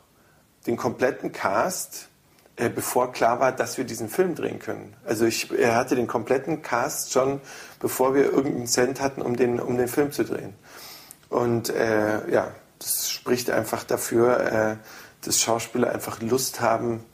[0.68, 2.10] den kompletten Cast,
[2.58, 4.94] äh, bevor klar war, dass wir diesen Film drehen können.
[5.06, 7.40] Also ich er hatte den kompletten Cast schon,
[7.80, 10.56] bevor wir irgendeinen Cent hatten, um den, um den Film zu drehen.
[11.30, 14.76] Und äh, ja, das spricht einfach dafür, äh,
[15.22, 17.06] dass Schauspieler einfach Lust haben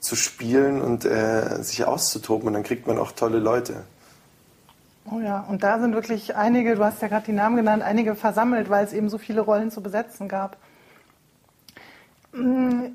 [0.00, 2.48] zu spielen und äh, sich auszutoben.
[2.48, 3.84] Und dann kriegt man auch tolle Leute.
[5.10, 8.14] Oh ja, und da sind wirklich einige, du hast ja gerade die Namen genannt, einige
[8.14, 10.58] versammelt, weil es eben so viele Rollen zu besetzen gab.
[12.32, 12.88] Mm,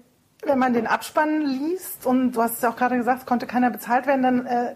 [0.45, 3.71] wenn man den Abspann liest, und du hast es ja auch gerade gesagt, konnte keiner
[3.71, 4.75] bezahlt werden, dann äh,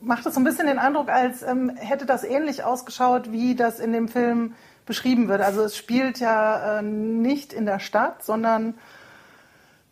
[0.00, 3.80] macht es so ein bisschen den Eindruck, als ähm, hätte das ähnlich ausgeschaut, wie das
[3.80, 5.40] in dem Film beschrieben wird.
[5.40, 8.74] Also es spielt ja äh, nicht in der Stadt, sondern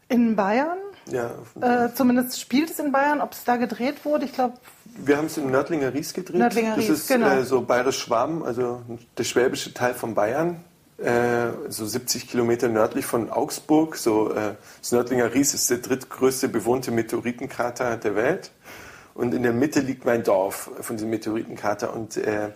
[0.08, 0.78] in Bayern.
[1.10, 3.20] Ja, Äh, zumindest spielt es in Bayern.
[3.20, 4.54] Ob es da gedreht wurde, ich glaube,
[4.96, 6.36] Wir haben es im Nördlinger Ries gedreht.
[6.36, 7.28] Nördlinger das Ries, ist genau.
[7.28, 8.82] äh, so Bayerisch-Schwaben, also
[9.18, 10.62] der schwäbische Teil von Bayern.
[10.98, 13.96] Äh, so 70 Kilometer nördlich von Augsburg.
[13.96, 18.52] So, äh, das Nördlinger Ries ist der drittgrößte bewohnte Meteoritenkrater der Welt.
[19.14, 21.92] Und in der Mitte liegt mein Dorf von diesem Meteoritenkrater.
[21.92, 22.50] Und äh,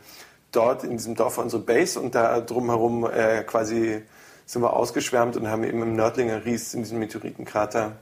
[0.52, 4.02] dort in diesem Dorf war unsere Base und da drumherum äh, quasi
[4.46, 7.92] sind wir ausgeschwärmt und haben eben im Nördlinger Ries in diesem Meteoritenkrater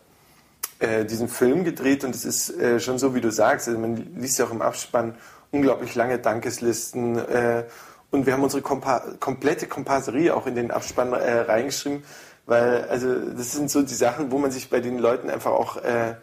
[0.79, 3.68] äh, diesen Film gedreht und es ist äh, schon so, wie du sagst.
[3.68, 5.14] Also man liest ja auch im Abspann
[5.50, 7.64] unglaublich lange Dankeslisten äh,
[8.11, 12.02] und wir haben unsere Kompa komplette Komparserie auch in den Abspann äh, reingeschrieben,
[12.46, 15.79] weil also das sind so die Sachen, wo man sich bei den Leuten einfach auch
[15.79, 16.14] äh,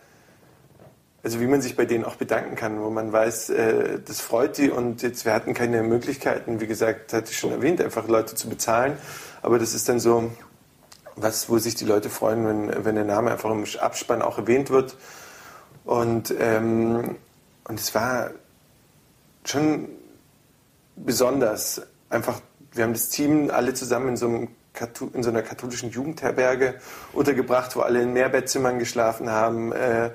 [1.23, 4.57] also wie man sich bei denen auch bedanken kann, wo man weiß, äh, das freut
[4.57, 8.35] die und jetzt wir hatten keine Möglichkeiten, wie gesagt, hatte ich schon erwähnt, einfach Leute
[8.35, 8.97] zu bezahlen,
[9.41, 10.31] aber das ist dann so
[11.15, 14.69] was, wo sich die Leute freuen, wenn, wenn der Name einfach im Abspann auch erwähnt
[14.69, 14.97] wird
[15.85, 17.17] und ähm,
[17.65, 18.31] und es war
[19.45, 19.89] schon
[20.95, 22.41] besonders einfach,
[22.73, 24.47] wir haben das Team alle zusammen in so, einem,
[25.13, 26.75] in so einer katholischen Jugendherberge
[27.13, 29.71] untergebracht, wo alle in Mehrbettzimmern geschlafen haben.
[29.71, 30.11] Äh,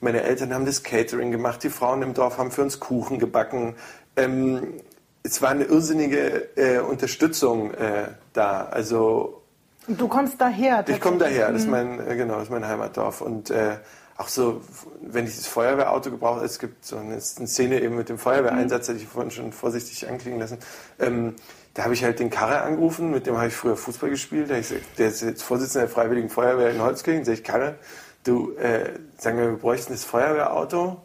[0.00, 3.74] meine Eltern haben das Catering gemacht, die Frauen im Dorf haben für uns Kuchen gebacken.
[4.16, 4.74] Ähm,
[5.22, 8.66] es war eine irrsinnige äh, Unterstützung äh, da.
[8.66, 9.42] Also
[9.88, 10.84] du kommst daher.
[10.88, 13.20] ich komme daher, das ist mein, äh, genau, das ist mein Heimatdorf.
[13.20, 13.76] Und äh,
[14.16, 14.60] auch so,
[15.00, 18.98] wenn ich das Feuerwehrauto gebrauche, es gibt so eine, Szene eben mit dem Feuerwehreinsatz, hatte
[18.98, 20.58] ich vorhin schon vorsichtig anklingen lassen.
[21.00, 21.34] Ähm,
[21.74, 24.50] da habe ich halt den Karre angerufen, mit dem habe ich früher Fußball gespielt.
[24.52, 27.24] Ich gesagt, der ist jetzt Vorsitzender der Freiwilligen Feuerwehr in Holzkirchen.
[27.24, 27.74] Sag ich, Karre,
[28.22, 31.02] du, äh, sagen wir, wir bräuchten das Feuerwehrauto.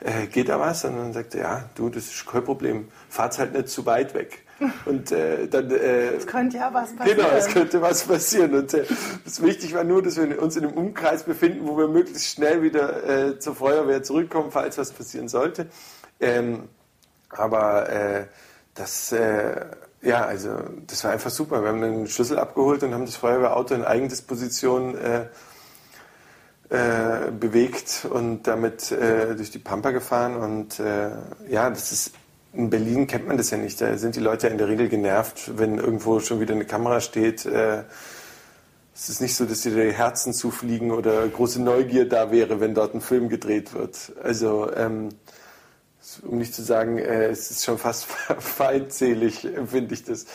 [0.00, 0.84] Äh, geht da was?
[0.84, 2.88] Und dann sagte er, ja, du, das ist kein Problem.
[3.08, 4.44] Fahrt's halt nicht zu weit weg.
[4.86, 7.18] Und äh, dann äh, Es könnte ja was passieren.
[7.18, 8.54] Genau, es könnte was passieren.
[8.54, 8.84] Und äh,
[9.24, 12.62] das wichtig war nur, dass wir uns in einem Umkreis befinden, wo wir möglichst schnell
[12.62, 15.66] wieder äh, zur Feuerwehr zurückkommen, falls was passieren sollte.
[16.20, 16.68] Ähm,
[17.30, 18.26] aber äh,
[18.74, 19.66] das, äh,
[20.02, 20.50] ja, also
[20.86, 21.62] das war einfach super.
[21.62, 25.26] Wir haben den Schlüssel abgeholt und haben das Feuerwehrauto in Eigendisposition äh,
[26.70, 30.36] äh, bewegt und damit äh, durch die Pampa gefahren.
[30.36, 31.10] Und äh,
[31.48, 32.12] ja, das ist
[32.58, 33.80] in Berlin kennt man das ja nicht.
[33.80, 37.46] Da sind die Leute in der Regel genervt, wenn irgendwo schon wieder eine Kamera steht.
[37.46, 37.84] Äh,
[38.92, 42.74] es ist nicht so, dass dir die Herzen zufliegen oder große Neugier da wäre, wenn
[42.74, 44.12] dort ein Film gedreht wird.
[44.24, 45.10] Also, ähm,
[46.22, 48.06] um nicht zu sagen, äh, es ist schon fast
[48.40, 50.26] feindselig, empfinde ich das.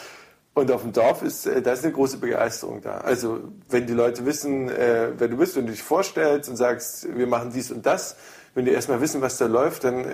[0.54, 3.00] Und auf dem Dorf ist, äh, da ist eine große Begeisterung da.
[3.00, 7.28] Also, wenn die Leute wissen, wer du bist, wenn du dich vorstellst und sagst, wir
[7.28, 8.16] machen dies und das,
[8.56, 10.06] wenn die erstmal wissen, was da läuft, dann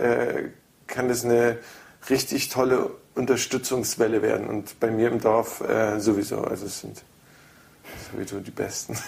[0.87, 1.59] kann das eine
[2.09, 4.47] richtig tolle Unterstützungswelle werden.
[4.47, 6.41] Und bei mir im Dorf äh, sowieso.
[6.41, 7.03] Also, es sind
[8.11, 8.97] sowieso die Besten.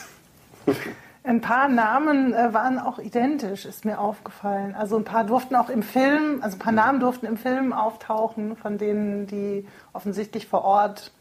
[1.23, 4.73] Ein paar Namen äh, waren auch identisch, ist mir aufgefallen.
[4.73, 8.55] Also ein paar durften auch im Film, also ein paar Namen durften im Film auftauchen,
[8.55, 11.11] von denen, die offensichtlich vor Ort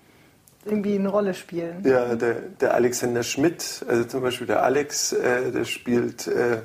[0.65, 1.83] irgendwie eine Rolle spielen.
[1.85, 6.63] Ja, der, der Alexander Schmidt, also zum Beispiel der Alex, äh, der spielt äh,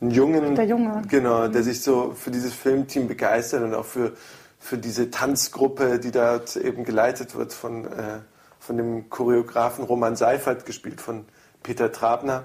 [0.00, 1.02] einen Jungen, Der Junge.
[1.08, 4.12] genau, der sich so für dieses Filmteam begeistert und auch für,
[4.58, 8.20] für diese Tanzgruppe, die dort eben geleitet wird von, äh,
[8.58, 11.24] von dem Choreografen Roman Seifert, gespielt von
[11.62, 12.44] Peter Trabner.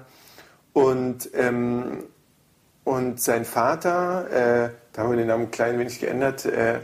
[0.72, 2.04] Und, ähm,
[2.84, 6.80] und sein Vater, äh, da haben wir den Namen ein klein wenig geändert, äh,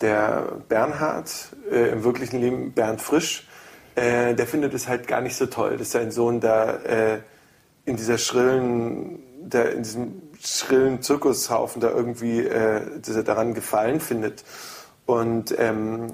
[0.00, 1.30] der Bernhard,
[1.70, 3.48] äh, im wirklichen Leben Bernd Frisch,
[3.94, 7.18] äh, der findet es halt gar nicht so toll, dass sein Sohn da äh,
[7.84, 14.00] in dieser schrillen, da in diesem schrillen Zirkushaufen da irgendwie, äh, dass er daran Gefallen
[14.00, 14.44] findet.
[15.06, 16.12] Und ähm,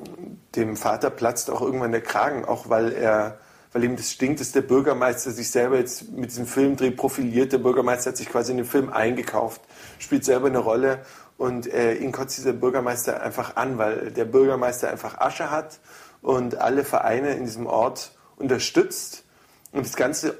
[0.56, 3.38] dem Vater platzt auch irgendwann der Kragen, auch weil er,
[3.72, 7.52] weil ihm das stinkt, dass der Bürgermeister sich selber jetzt mit diesem Filmdreh profiliert.
[7.52, 9.60] Der Bürgermeister hat sich quasi in den Film eingekauft,
[9.98, 11.00] spielt selber eine Rolle
[11.36, 15.78] und äh, ihn kotzt dieser Bürgermeister einfach an, weil der Bürgermeister einfach Asche hat
[16.22, 19.24] und alle Vereine in diesem Ort unterstützt
[19.72, 20.38] und das ganze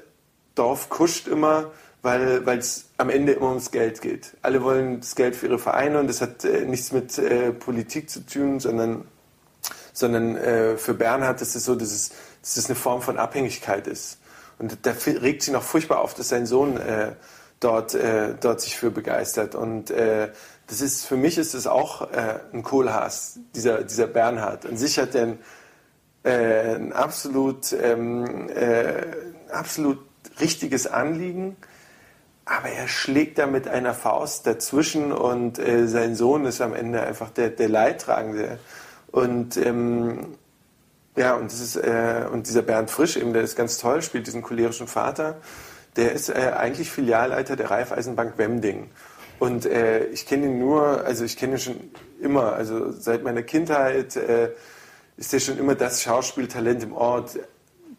[0.55, 1.71] Dorf kuscht immer,
[2.01, 4.37] weil es am Ende immer ums Geld geht.
[4.41, 8.09] Alle wollen das Geld für ihre Vereine und das hat äh, nichts mit äh, Politik
[8.09, 9.05] zu tun, sondern,
[9.91, 13.87] sondern äh, für Bernhard ist es so, dass es, dass es eine Form von Abhängigkeit
[13.87, 14.19] ist.
[14.59, 17.13] Und da regt sich noch furchtbar auf, dass sein Sohn äh,
[17.59, 19.55] dort, äh, dort sich für begeistert.
[19.55, 20.29] Und äh,
[20.67, 24.67] das ist, für mich ist es auch ein Kohlhaas, dieser, dieser Bernhard.
[24.67, 25.37] An sich hat er
[26.23, 29.01] ein, absolut, ähm, äh,
[29.51, 29.97] absolut
[30.39, 31.57] richtiges Anliegen,
[32.49, 37.01] aber er schlägt da mit einer Faust dazwischen und äh, sein Sohn ist am Ende
[37.01, 38.57] einfach der, der Leidtragende.
[39.11, 40.35] Und ähm,
[41.15, 44.25] ja, und, das ist, äh, und dieser Bernd Frisch, eben, der ist ganz toll, spielt
[44.25, 45.37] diesen cholerischen Vater,
[45.95, 48.89] der ist äh, eigentlich Filialleiter der Raiffeisenbank Wemding.
[49.37, 53.43] Und äh, ich kenne ihn nur, also ich kenne ihn schon immer, also seit meiner
[53.43, 54.49] Kindheit äh,
[55.17, 57.37] ist er schon immer das Schauspieltalent im Ort.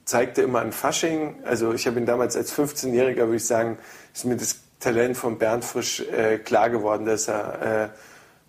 [0.05, 1.37] Zeigt er immer an Fasching.
[1.45, 3.79] Also ich habe ihn damals als 15-Jähriger, würde ich sagen,
[4.13, 7.89] ist mir das Talent von Bernd Frisch äh, klar geworden, dass er äh,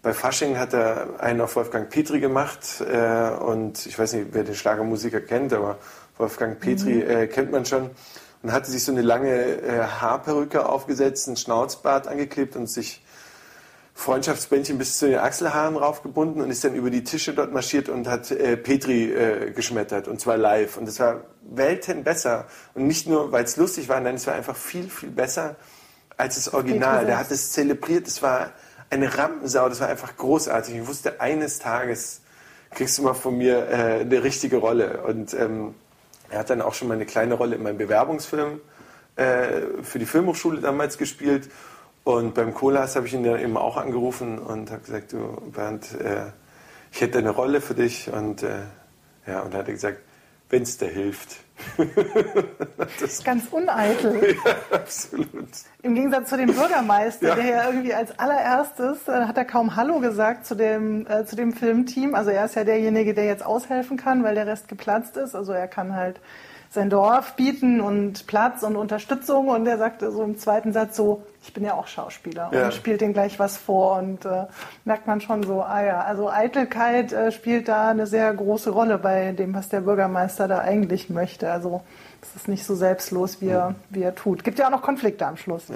[0.02, 4.43] bei Fasching hat er einen auf Wolfgang Petri gemacht äh, und ich weiß nicht, wer
[4.43, 5.78] den Schlagermusiker kennt, aber
[6.17, 7.10] Wolfgang Petri mhm.
[7.10, 7.91] äh, kennt man schon
[8.41, 13.04] und hatte sich so eine lange äh, Haarperücke aufgesetzt, einen Schnauzbart angeklebt und sich
[13.93, 18.08] Freundschaftsbändchen bis zu den Achselhaaren raufgebunden und ist dann über die Tische dort marschiert und
[18.08, 23.08] hat äh, Petri äh, geschmettert und zwar live und es war Welten besser und nicht
[23.08, 25.56] nur, weil es lustig war, nein, es war einfach viel, viel besser
[26.17, 27.06] als das Original.
[27.06, 28.51] Der hat es zelebriert, es war
[28.89, 30.75] eine Rampensau, das war einfach großartig.
[30.75, 32.21] Ich wusste, eines Tages
[32.71, 35.01] kriegst du mal von mir äh, eine richtige Rolle.
[35.04, 35.75] Und ähm,
[36.30, 38.62] er hat dann auch schon mal eine kleine Rolle in meinem Bewerbungsfilm
[39.15, 41.49] äh, für die Filmhochschule damals gespielt.
[42.04, 45.94] Und beim Kolas habe ich ihn dann eben auch angerufen und habe gesagt, du Bernd,
[46.00, 46.32] äh,
[46.92, 48.12] ich hätte eine Rolle für dich.
[48.12, 48.62] Und äh,
[49.28, 50.00] ja, und er hat gesagt,
[50.50, 51.38] wenn es dir hilft.
[53.00, 54.36] das Ganz uneitel.
[54.46, 55.50] Ja, absolut.
[55.84, 57.36] Im Gegensatz zu dem Bürgermeister, ja.
[57.36, 61.36] der ja irgendwie als allererstes, äh, hat er kaum Hallo gesagt zu dem, äh, zu
[61.36, 62.16] dem Filmteam.
[62.16, 65.36] Also er ist ja derjenige, der jetzt aushelfen kann, weil der Rest geplatzt ist.
[65.36, 66.20] Also er kann halt
[66.74, 69.50] sein Dorf bieten und Platz und Unterstützung.
[69.50, 72.66] Und er sagte so im zweiten Satz so, ich bin ja auch Schauspieler ja.
[72.66, 73.98] und spielt den gleich was vor.
[73.98, 74.46] Und äh,
[74.86, 78.98] merkt man schon so, ah ja, also Eitelkeit äh, spielt da eine sehr große Rolle
[78.98, 81.52] bei dem, was der Bürgermeister da eigentlich möchte.
[81.52, 81.82] Also
[82.22, 84.46] es ist nicht so selbstlos, wie er, wie er tut.
[84.46, 85.68] Gibt ja auch noch Konflikte am Schluss.
[85.68, 85.76] Ja.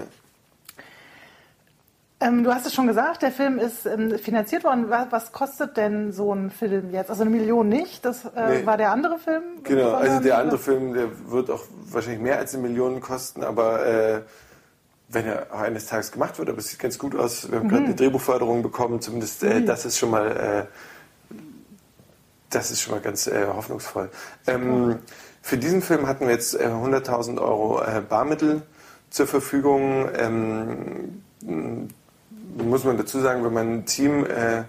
[2.26, 4.90] Ähm, du hast es schon gesagt, der Film ist ähm, finanziert worden.
[4.90, 7.10] Was, was, kostet denn so ein Film jetzt?
[7.10, 8.66] Also eine Million nicht, das äh, nee.
[8.66, 9.44] war der andere Film?
[9.64, 13.86] Genau, also der andere Film, der wird auch wahrscheinlich mehr als eine Million kosten, aber
[13.86, 14.22] äh,
[15.10, 17.52] wenn er auch eines Tages gemacht wird, aber es sieht ganz gut aus.
[17.52, 17.70] Wir haben mhm.
[17.70, 19.68] gerade eine Drehbuchförderung bekommen, zumindest äh, mhm.
[19.68, 21.36] das ist schon mal, äh,
[22.50, 24.10] das ist schon mal ganz äh, hoffnungsvoll.
[24.48, 24.98] Ähm,
[25.44, 28.64] für diesen Film hatten wir jetzt 100.000 äh, Euro Barmittel
[29.12, 30.10] zur Verfügung.
[32.56, 34.64] Muss man dazu sagen, wenn man ein Team äh,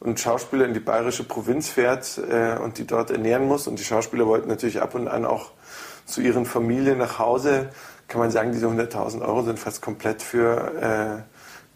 [0.00, 3.84] und Schauspieler in die bayerische Provinz fährt äh, und die dort ernähren muss und die
[3.84, 5.52] Schauspieler wollten natürlich ab und an auch
[6.06, 7.70] zu ihren Familien nach Hause,
[8.08, 11.22] kann man sagen, diese 100.000 Euro sind fast komplett für äh,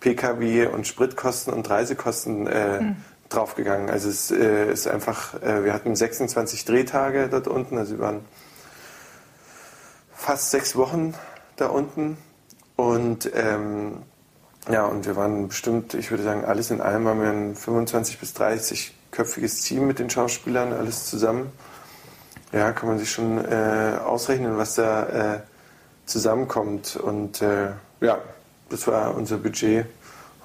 [0.01, 2.97] PKW und Spritkosten und Reisekosten mhm.
[3.29, 3.89] draufgegangen.
[3.89, 8.25] Also es äh, ist einfach, äh, wir hatten 26 Drehtage dort unten, also wir waren
[10.13, 11.15] fast sechs Wochen
[11.57, 12.17] da unten
[12.77, 13.99] und ähm,
[14.71, 18.19] ja, und wir waren bestimmt, ich würde sagen, alles in allem haben wir ein 25
[18.19, 21.53] bis 30 köpfiges Team mit den Schauspielern, alles zusammen.
[22.53, 25.41] Ja, kann man sich schon äh, ausrechnen, was da äh,
[26.07, 26.97] zusammenkommt.
[26.97, 28.19] Und äh, ja,
[28.71, 29.87] das war unser Budget,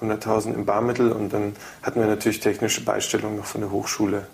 [0.02, 1.12] 100.000 im Barmittel.
[1.12, 4.26] Und dann hatten wir natürlich technische Beistellung noch von der Hochschule.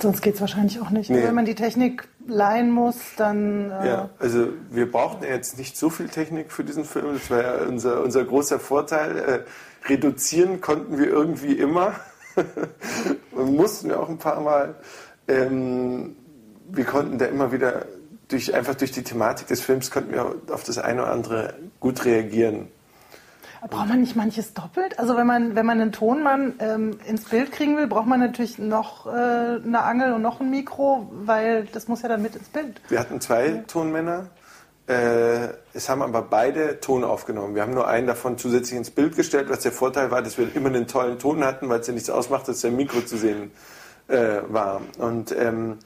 [0.00, 1.10] Sonst geht es wahrscheinlich auch nicht.
[1.10, 1.22] Nee.
[1.22, 3.70] Wenn man die Technik leihen muss, dann.
[3.70, 7.14] Äh ja, also wir brauchten jetzt nicht so viel Technik für diesen Film.
[7.14, 9.18] Das war ja unser, unser großer Vorteil.
[9.18, 11.94] Äh, reduzieren konnten wir irgendwie immer.
[13.32, 14.74] mussten wir auch ein paar Mal.
[15.28, 16.16] Ähm,
[16.68, 17.86] wir konnten da immer wieder
[18.28, 22.04] durch, einfach durch die Thematik des Films konnten wir auf das eine oder andere gut
[22.04, 22.68] reagieren.
[23.68, 24.98] Braucht man nicht manches doppelt?
[24.98, 28.58] Also wenn man, wenn man einen Tonmann ähm, ins Bild kriegen will, braucht man natürlich
[28.58, 32.48] noch äh, eine Angel und noch ein Mikro, weil das muss ja dann mit ins
[32.48, 32.80] Bild.
[32.88, 33.62] Wir hatten zwei ja.
[33.66, 34.26] Tonmänner.
[34.86, 37.54] Äh, es haben aber beide Ton aufgenommen.
[37.54, 40.54] Wir haben nur einen davon zusätzlich ins Bild gestellt, was der Vorteil war, dass wir
[40.56, 43.52] immer einen tollen Ton hatten, weil es ja nichts ausmacht, dass der Mikro zu sehen
[44.08, 44.80] äh, war.
[44.98, 45.78] Und ähm,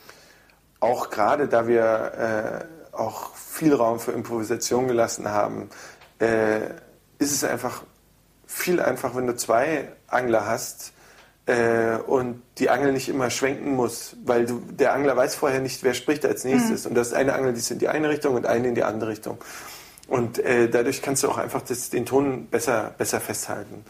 [0.80, 5.68] auch gerade, da wir äh, auch viel Raum für Improvisation gelassen haben,
[6.18, 6.60] äh,
[7.24, 7.82] ist es einfach
[8.46, 10.92] viel einfacher, wenn du zwei Angler hast
[11.46, 15.82] äh, und die Angel nicht immer schwenken muss, weil du, der Angler weiß vorher nicht,
[15.82, 16.84] wer spricht als nächstes.
[16.84, 16.90] Mhm.
[16.90, 18.84] Und das ist eine Angel, die ist in die eine Richtung und eine in die
[18.84, 19.38] andere Richtung.
[20.08, 23.84] Und äh, dadurch kannst du auch einfach das, den Ton besser, besser festhalten.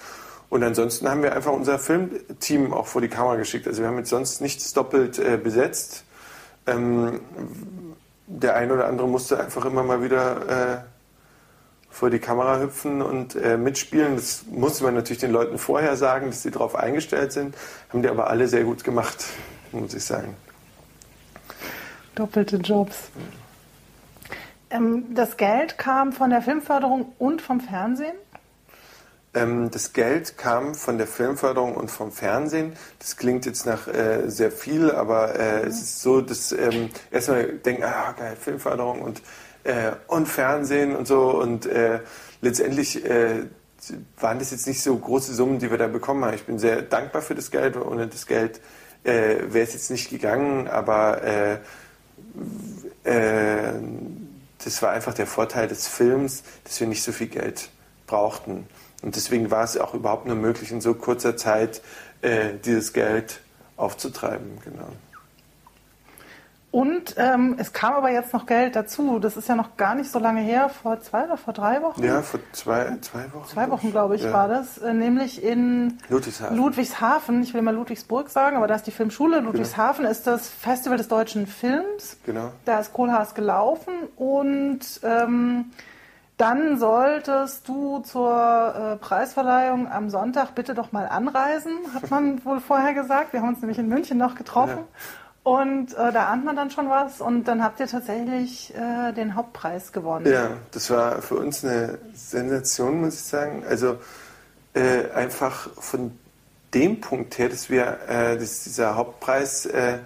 [0.48, 3.66] Und ansonsten haben wir einfach unser Filmteam auch vor die Kamera geschickt.
[3.66, 6.04] Also wir haben jetzt sonst nichts doppelt äh, besetzt.
[6.66, 7.20] Ähm,
[8.26, 10.93] der eine oder andere musste einfach immer mal wieder äh,
[11.94, 14.16] vor die Kamera hüpfen und äh, mitspielen.
[14.16, 17.54] Das musste man natürlich den Leuten vorher sagen, dass sie darauf eingestellt sind.
[17.90, 19.24] Haben die aber alle sehr gut gemacht,
[19.70, 20.36] muss ich sagen.
[22.16, 22.96] Doppelte Jobs.
[24.70, 28.16] Ähm, das Geld kam von der Filmförderung und vom Fernsehen.
[29.32, 32.72] Ähm, das Geld kam von der Filmförderung und vom Fernsehen.
[32.98, 35.68] Das klingt jetzt nach äh, sehr viel, aber äh, mhm.
[35.68, 39.22] es ist so, dass ähm, erstmal denken, ah geil, Filmförderung und,
[39.64, 41.30] äh, und Fernsehen und so.
[41.30, 42.00] Und äh,
[42.40, 43.46] letztendlich äh,
[44.18, 46.34] waren das jetzt nicht so große Summen, die wir da bekommen haben.
[46.34, 47.76] Ich bin sehr dankbar für das Geld.
[47.76, 48.60] Ohne das Geld
[49.02, 51.60] äh, wäre es jetzt nicht gegangen, aber
[54.64, 57.68] das war einfach der Vorteil des Films, dass wir nicht so viel Geld
[58.06, 58.66] brauchten.
[59.02, 61.82] Und deswegen war es auch überhaupt nur möglich, in so kurzer Zeit
[62.22, 63.40] äh, dieses Geld
[63.76, 64.58] aufzutreiben.
[64.64, 64.88] Genau.
[66.74, 69.20] Und ähm, es kam aber jetzt noch Geld dazu.
[69.20, 72.02] Das ist ja noch gar nicht so lange her, vor zwei oder vor drei Wochen?
[72.02, 73.46] Ja, vor zwei, zwei Wochen.
[73.46, 74.32] Zwei Wochen, glaube ich, ja.
[74.32, 74.78] war das.
[74.78, 76.56] Äh, nämlich in Ludwigshafen.
[76.56, 77.42] Ludwigshafen.
[77.44, 79.36] Ich will immer Ludwigsburg sagen, aber da ist die Filmschule.
[79.36, 79.50] Genau.
[79.52, 80.10] Ludwigshafen genau.
[80.10, 82.16] ist das Festival des deutschen Films.
[82.26, 82.50] Genau.
[82.64, 85.66] Da ist Kohlhaas gelaufen und ähm,
[86.38, 92.58] dann solltest du zur äh, Preisverleihung am Sonntag bitte doch mal anreisen, hat man wohl
[92.58, 93.32] vorher gesagt.
[93.32, 94.78] Wir haben uns nämlich in München noch getroffen.
[94.78, 95.23] Ja.
[95.44, 99.34] Und äh, da ahnt man dann schon was und dann habt ihr tatsächlich äh, den
[99.34, 100.26] Hauptpreis gewonnen.
[100.26, 103.62] Ja, das war für uns eine Sensation, muss ich sagen.
[103.68, 103.98] Also
[104.72, 106.18] äh, einfach von
[106.72, 109.98] dem Punkt her, dass wir, äh, dass dieser Hauptpreis äh,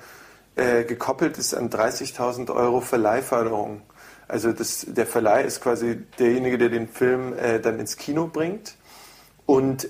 [0.56, 3.82] äh, gekoppelt ist an 30.000 Euro Verleihförderung.
[4.26, 7.32] Also das, der Verleih ist quasi derjenige, der den Film
[7.62, 8.74] dann ins Kino bringt.
[9.46, 9.88] Und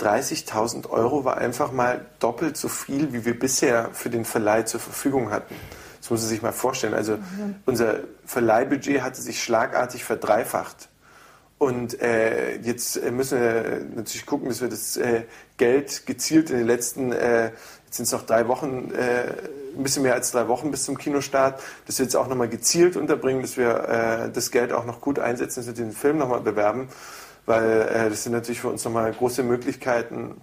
[0.00, 4.80] 30.000 Euro war einfach mal doppelt so viel, wie wir bisher für den Verleih zur
[4.80, 5.54] Verfügung hatten.
[6.00, 6.94] Das muss man sich mal vorstellen.
[6.94, 7.56] Also mhm.
[7.66, 10.88] unser Verleihbudget hatte sich schlagartig verdreifacht.
[11.58, 15.24] Und äh, jetzt müssen wir natürlich gucken, dass wir das äh,
[15.58, 17.50] Geld gezielt in den letzten, äh,
[17.84, 19.34] jetzt sind es noch drei Wochen, äh,
[19.76, 22.96] ein bisschen mehr als drei Wochen bis zum Kinostart, dass wir jetzt auch nochmal gezielt
[22.96, 26.40] unterbringen, dass wir äh, das Geld auch noch gut einsetzen, dass wir den Film nochmal
[26.40, 26.88] bewerben,
[27.50, 30.40] weil äh, das sind natürlich für uns nochmal große Möglichkeiten,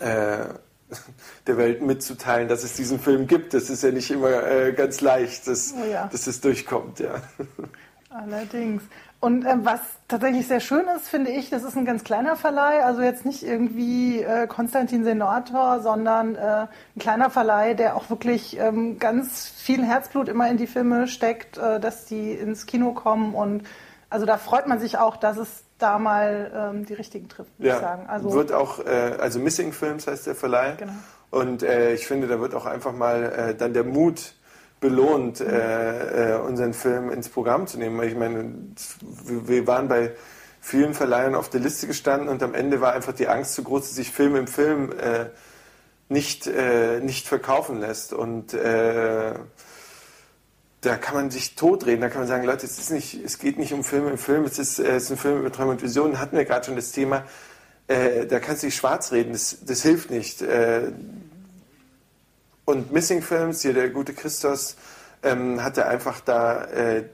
[0.00, 0.46] äh,
[1.46, 3.52] der Welt mitzuteilen, dass es diesen Film gibt.
[3.52, 6.08] Das ist ja nicht immer äh, ganz leicht, dass, oh ja.
[6.10, 7.00] dass es durchkommt.
[7.00, 7.16] Ja.
[8.10, 8.82] Allerdings.
[9.20, 12.82] Und äh, was tatsächlich sehr schön ist, finde ich, das ist ein ganz kleiner Verleih,
[12.84, 16.66] also jetzt nicht irgendwie äh, Konstantin Senator, sondern äh,
[16.96, 21.58] ein kleiner Verleih, der auch wirklich ähm, ganz viel Herzblut immer in die Filme steckt,
[21.58, 23.64] äh, dass die ins Kino kommen und
[24.10, 27.68] also da freut man sich auch, dass es da mal ähm, die richtigen trifft, würde
[27.68, 28.06] ja, ich sagen.
[28.06, 30.76] Also wird auch, äh, also Missing Films heißt der Verleih.
[30.78, 30.92] Genau.
[31.30, 34.34] Und äh, ich finde, da wird auch einfach mal dann der Mut
[34.82, 38.02] belohnt, äh, äh, unseren Film ins Programm zu nehmen.
[38.02, 38.52] Ich meine,
[39.24, 40.12] wir waren bei
[40.60, 43.82] vielen Verleihern auf der Liste gestanden und am Ende war einfach die Angst zu groß,
[43.82, 45.26] dass sich Film im Film äh,
[46.10, 48.12] nicht, äh, nicht verkaufen lässt.
[48.12, 49.34] Und äh,
[50.82, 53.58] da kann man sich totreden, da kann man sagen, Leute, es, ist nicht, es geht
[53.58, 55.82] nicht um Film im Film, es ist, äh, es ist ein Film über Träume und
[55.82, 57.24] Visionen, hatten wir gerade schon das Thema.
[57.88, 60.42] da kannst du dich schwarz reden, das, das hilft nicht.
[62.64, 64.76] Und Missing Films, hier der gute Christos,
[65.22, 67.04] ähm, hatte einfach da, äh,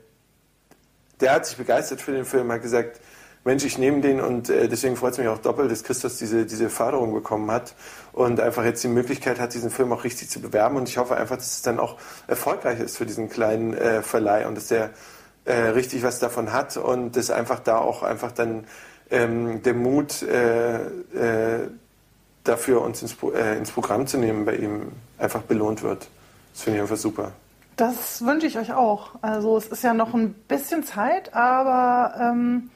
[1.21, 3.01] der hat sich begeistert für den Film, hat gesagt,
[3.45, 6.45] Mensch, ich nehme den und äh, deswegen freut es mich auch doppelt, dass Christos diese,
[6.45, 7.75] diese Förderung bekommen hat
[8.19, 11.16] und einfach jetzt die Möglichkeit hat, diesen Film auch richtig zu bewerben und ich hoffe
[11.16, 11.97] einfach, dass es dann auch
[12.27, 14.91] erfolgreich ist für diesen kleinen äh, Verleih und dass der
[15.45, 18.64] äh, richtig was davon hat und dass einfach da auch einfach dann
[19.12, 21.69] ähm, der Mut äh, äh,
[22.43, 26.09] dafür, uns ins, äh, ins Programm zu nehmen, bei ihm einfach belohnt wird.
[26.53, 27.31] Das finde ich einfach super.
[27.77, 29.11] Das wünsche ich euch auch.
[29.23, 32.71] Also es ist ja noch ein bisschen Zeit, aber ähm,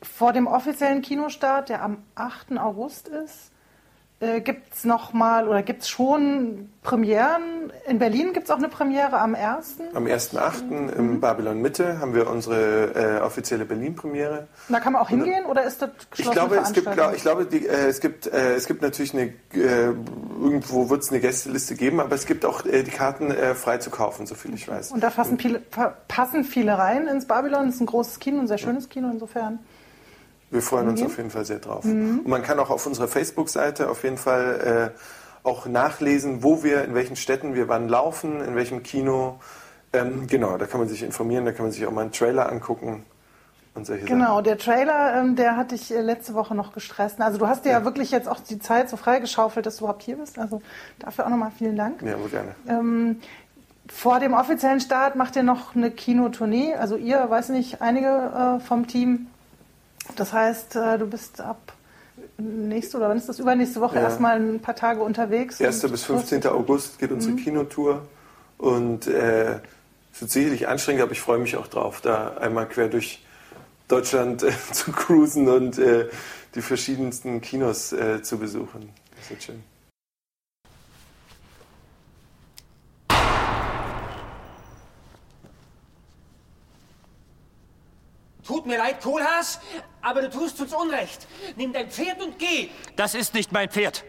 [0.00, 2.56] vor dem offiziellen Kinostart, der am 8.
[2.56, 3.50] August ist,
[4.20, 7.72] äh, gibt es nochmal oder gibt es schon Premieren?
[7.86, 9.76] In Berlin gibt es auch eine Premiere am 1.
[9.92, 10.64] Am 1.8.
[10.64, 10.88] Mhm.
[10.90, 14.46] im Babylon Mitte haben wir unsere äh, offizielle Berlin-Premiere.
[14.68, 16.28] Da kann man auch hingehen oder ist das geschlossen?
[16.28, 19.14] Ich glaube, es gibt, glaub, ich glaube die, äh, es, gibt, äh, es gibt natürlich
[19.14, 19.92] eine, äh,
[20.40, 23.90] irgendwo wird es eine Gästeliste geben, aber es gibt auch äh, die Karten frei zu
[23.90, 24.92] kaufen, so viel ich weiß.
[24.92, 25.60] Und da passen viele,
[26.08, 27.68] passen viele rein ins Babylon.
[27.68, 29.58] Es ist ein großes Kino, ein sehr schönes Kino insofern.
[30.54, 31.06] Wir freuen uns mhm.
[31.06, 31.84] auf jeden Fall sehr drauf.
[31.84, 32.20] Mhm.
[32.20, 34.98] Und man kann auch auf unserer Facebook-Seite auf jeden Fall äh,
[35.46, 39.40] auch nachlesen, wo wir, in welchen Städten wir wann laufen, in welchem Kino.
[39.92, 42.50] Ähm, genau, da kann man sich informieren, da kann man sich auch mal einen Trailer
[42.52, 43.04] angucken.
[43.74, 44.44] Und solche genau, Sachen.
[44.44, 47.20] der Trailer, ähm, der hatte ich äh, letzte Woche noch gestresst.
[47.20, 47.78] Also du hast dir ja.
[47.80, 47.84] ja.
[47.84, 50.38] wirklich jetzt auch die Zeit so freigeschaufelt, dass du überhaupt hier bist.
[50.38, 50.62] Also
[51.00, 52.00] dafür auch nochmal vielen Dank.
[52.00, 52.54] Ja, wohl gerne.
[52.68, 53.20] Ähm,
[53.88, 56.74] vor dem offiziellen Start macht ihr noch eine Kinotournee.
[56.74, 59.26] Also ihr, weiß nicht, einige äh, vom Team
[60.16, 61.72] das heißt, äh, du bist ab
[62.38, 64.02] nächste oder wann ist das übernächste Woche ja.
[64.02, 65.60] erstmal ein paar Tage unterwegs.
[65.60, 65.82] 1.
[65.90, 66.46] bis 15.
[66.46, 67.38] August geht unsere mhm.
[67.38, 68.06] Kinotour
[68.58, 69.60] und äh,
[70.12, 73.24] Es wird sicherlich anstrengend, aber ich freue mich auch drauf, da einmal quer durch
[73.88, 76.08] Deutschland äh, zu cruisen und äh,
[76.54, 78.90] die verschiedensten Kinos äh, zu besuchen.
[79.16, 79.73] Das wird schön.
[88.64, 89.60] Tut mir leid, Kohlhaas,
[90.00, 91.26] aber du tust uns Unrecht.
[91.56, 92.70] Nimm dein Pferd und geh.
[92.96, 94.04] Das ist nicht mein Pferd.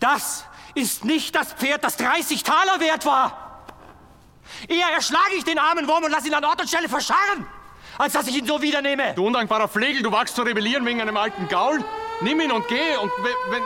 [0.00, 3.62] Das ist nicht das Pferd, das 30 Taler wert war.
[4.66, 7.46] Eher erschlage ich den armen Wurm und lass ihn an Ort und Stelle verscharren,
[7.96, 9.14] als dass ich ihn so wiedernehme.
[9.14, 11.84] Du undankbarer Flegel, du wagst zu rebellieren wegen einem alten Gaul?
[12.22, 13.52] Nimm ihn und geh und wenn...
[13.52, 13.62] wenn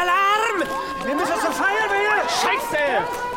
[0.00, 0.70] Alarm!
[1.04, 2.26] Wir müssen zur Feuerwehr!
[2.40, 3.31] Scheiße!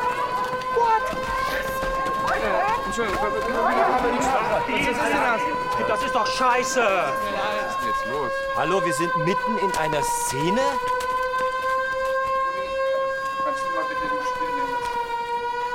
[2.98, 5.90] Entschuldigung, was ist denn das?
[5.90, 6.80] Das ist doch scheiße!
[6.80, 8.32] Was ist denn jetzt los?
[8.56, 10.62] Hallo, wir sind mitten in einer Szene?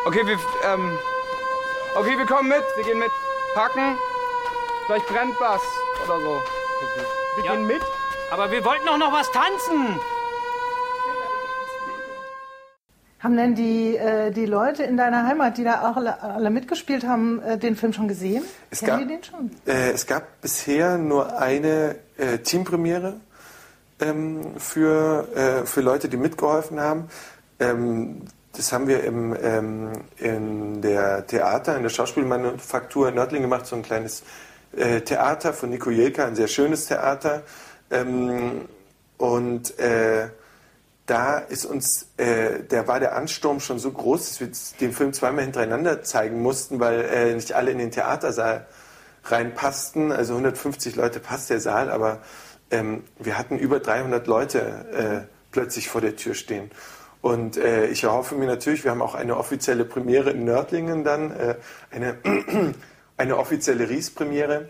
[0.07, 0.99] Okay, wir, ähm,
[1.95, 3.13] okay, wir kommen mit, wir gehen mit.
[3.55, 3.99] Packen,
[4.87, 5.61] vielleicht brennt was
[6.03, 6.43] oder so.
[7.37, 7.53] Wir Ja.
[7.53, 7.83] gehen mit.
[8.31, 10.01] Aber wir wollten doch noch was tanzen!
[13.21, 17.07] Haben denn die, äh, die Leute in deiner Heimat, die da auch alle, alle mitgespielt
[17.07, 18.45] haben, äh, den Film schon gesehen?
[18.71, 19.51] Es Kennen gab, die den schon?
[19.67, 23.21] Äh, es gab bisher nur eine äh, Teampremiere
[24.01, 27.09] ähm, für, äh, für Leute, die mitgeholfen haben.
[27.59, 28.23] Ähm,
[28.57, 33.77] das haben wir im, ähm, in der Theater, in der Schauspielmanufaktur in Nördlingen gemacht, so
[33.77, 34.23] ein kleines
[34.75, 37.43] äh, Theater von Nico Jelka, ein sehr schönes Theater.
[37.91, 38.63] Ähm,
[39.19, 39.75] und
[41.11, 44.49] da ist uns, äh, der war der Ansturm schon so groß, dass wir
[44.81, 48.69] den Film zweimal hintereinander zeigen mussten, weil äh, nicht alle in den Theatersaal
[49.25, 50.13] reinpassten.
[50.13, 52.21] Also 150 Leute passt der Saal, aber
[52.71, 56.71] ähm, wir hatten über 300 Leute äh, plötzlich vor der Tür stehen.
[57.23, 61.33] Und äh, ich erhoffe mir natürlich, wir haben auch eine offizielle Premiere in Nördlingen dann,
[61.33, 61.57] äh,
[61.91, 62.19] eine,
[63.17, 64.69] eine offizielle Ries-Premiere.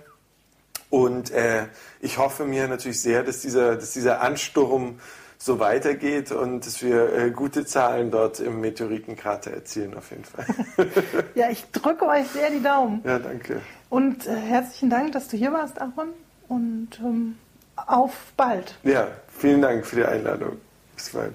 [0.88, 1.66] Und äh,
[2.01, 4.99] ich hoffe mir natürlich sehr, dass dieser, dass dieser Ansturm
[5.43, 10.45] so weitergeht und dass wir äh, gute Zahlen dort im Meteoritenkrater erzielen, auf jeden Fall.
[11.34, 13.01] Ja, ich drücke euch sehr die Daumen.
[13.05, 13.62] ja, danke.
[13.88, 16.11] Und äh, herzlichen Dank, dass du hier warst, Aaron.
[16.49, 17.38] Und ähm,
[17.76, 18.74] auf bald.
[18.82, 20.59] Ja, vielen Dank für die Einladung.
[20.95, 21.32] Bis bald.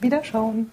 [0.00, 0.70] Wiederschauen.